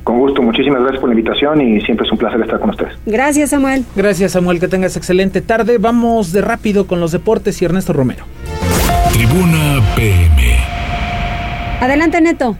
[0.04, 2.94] Con gusto, muchísimas gracias por la invitación y siempre es un placer estar con ustedes.
[3.06, 3.84] Gracias, Samuel.
[3.94, 5.78] Gracias, Samuel, que tengas excelente tarde.
[5.78, 8.24] Vamos de rápido con los deportes y Ernesto Romero.
[9.12, 10.56] Tribuna PM.
[11.80, 12.56] Adelante, Neto.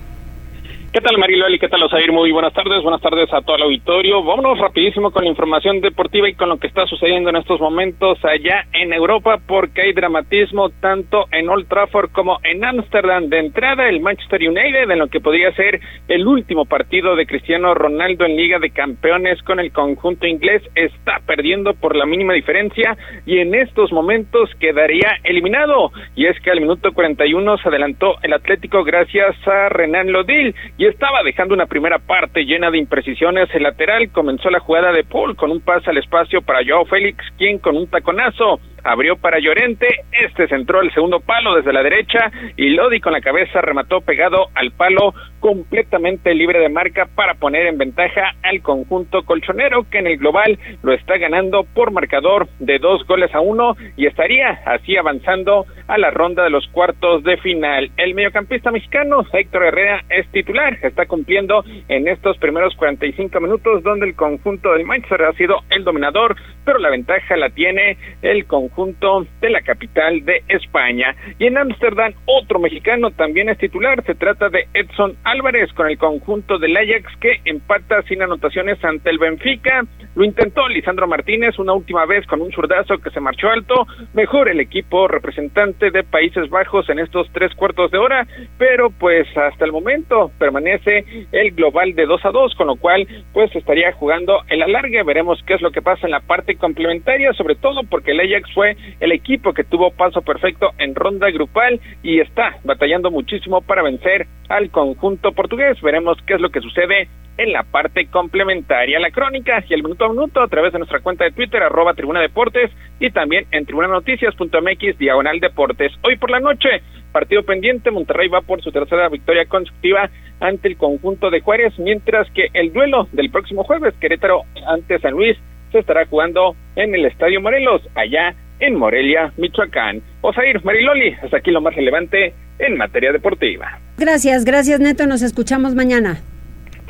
[0.93, 1.61] ¿Qué tal Mariloli?
[1.61, 2.11] ¿Qué tal Osair?
[2.11, 4.25] Muy buenas tardes, buenas tardes a todo el auditorio.
[4.25, 8.19] Vámonos rapidísimo con la información deportiva y con lo que está sucediendo en estos momentos
[8.25, 13.29] allá en Europa porque hay dramatismo tanto en Old Trafford como en Ámsterdam.
[13.29, 17.73] De entrada el Manchester United en lo que podría ser el último partido de Cristiano
[17.73, 22.99] Ronaldo en Liga de Campeones con el conjunto inglés está perdiendo por la mínima diferencia
[23.27, 25.93] y en estos momentos quedaría eliminado.
[26.17, 30.87] Y es que al minuto 41 se adelantó el Atlético gracias a Renan Lodil y
[30.87, 33.55] estaba dejando una primera parte llena de imprecisiones.
[33.55, 37.23] El lateral comenzó la jugada de Paul con un pase al espacio para Joao Félix,
[37.37, 42.31] quien con un taconazo abrió para Llorente, este centró el segundo palo desde la derecha
[42.57, 47.67] y Lodi con la cabeza remató pegado al palo completamente libre de marca para poner
[47.67, 52.79] en ventaja al conjunto colchonero que en el global lo está ganando por marcador de
[52.79, 57.37] dos goles a uno y estaría así avanzando a la ronda de los cuartos de
[57.39, 57.91] final.
[57.97, 64.07] El mediocampista mexicano Héctor Herrera es titular, está cumpliendo en estos primeros 45 minutos donde
[64.07, 68.70] el conjunto del Manchester ha sido el dominador, pero la ventaja la tiene el conjunto
[68.71, 71.15] conjunto de la capital de España.
[71.39, 74.03] Y en Ámsterdam, otro mexicano también es titular.
[74.05, 79.11] Se trata de Edson Álvarez con el conjunto del Ajax que empata sin anotaciones ante
[79.11, 79.85] el Benfica.
[80.17, 83.87] Lo intentó Lisandro Martínez una última vez con un zurdazo que se marchó alto.
[84.13, 88.27] Mejor el equipo representante de Países Bajos en estos tres cuartos de hora,
[88.59, 93.07] pero pues hasta el momento permanece el global de 2 a 2, con lo cual
[93.33, 95.03] pues estaría jugando el alargue.
[95.05, 98.53] Veremos qué es lo que pasa en la parte complementaria, sobre todo porque el Ajax
[98.53, 103.83] fue el equipo que tuvo paso perfecto en ronda grupal y está batallando muchísimo para
[103.83, 105.81] vencer al conjunto portugués.
[105.81, 107.09] Veremos qué es lo que sucede
[107.41, 109.01] en la parte complementaria.
[109.01, 111.95] La crónica y el minuto a minuto a través de nuestra cuenta de Twitter, arroba
[111.95, 112.71] Tribuna Deportes,
[113.01, 115.91] y también en tribunanoticias.mx, diagonal deportes.
[116.03, 116.69] Hoy por la noche,
[117.13, 122.31] partido pendiente, Monterrey va por su tercera victoria consecutiva ante el conjunto de Juárez, mientras
[122.33, 125.39] que el duelo del próximo jueves, Querétaro ante San Luis,
[125.73, 130.03] se estará jugando en el Estadio Morelos, allá en Morelia, Michoacán.
[130.21, 133.79] Osair Mariloli, hasta aquí lo más relevante en materia deportiva.
[133.97, 136.21] Gracias, gracias Neto, nos escuchamos mañana.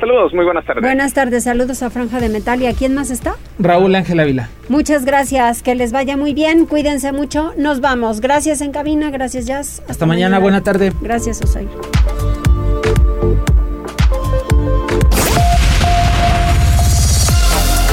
[0.01, 0.81] Saludos, muy buenas tardes.
[0.81, 2.59] Buenas tardes, saludos a Franja de Metal.
[2.59, 3.35] ¿Y a quién más está?
[3.59, 4.49] Raúl Ángel Ávila.
[4.67, 8.19] Muchas gracias, que les vaya muy bien, cuídense mucho, nos vamos.
[8.19, 9.83] Gracias en cabina, gracias Jazz.
[9.87, 10.91] Hasta, mañana, buena tarde.
[11.01, 11.69] Gracias, Osair.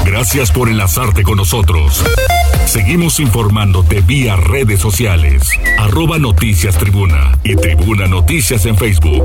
[0.06, 2.02] Gracias por enlazarte con nosotros.
[2.64, 5.42] Seguimos informándote vía redes sociales.
[5.78, 9.24] Arroba Noticias Tribuna y Tribuna Noticias en Facebook.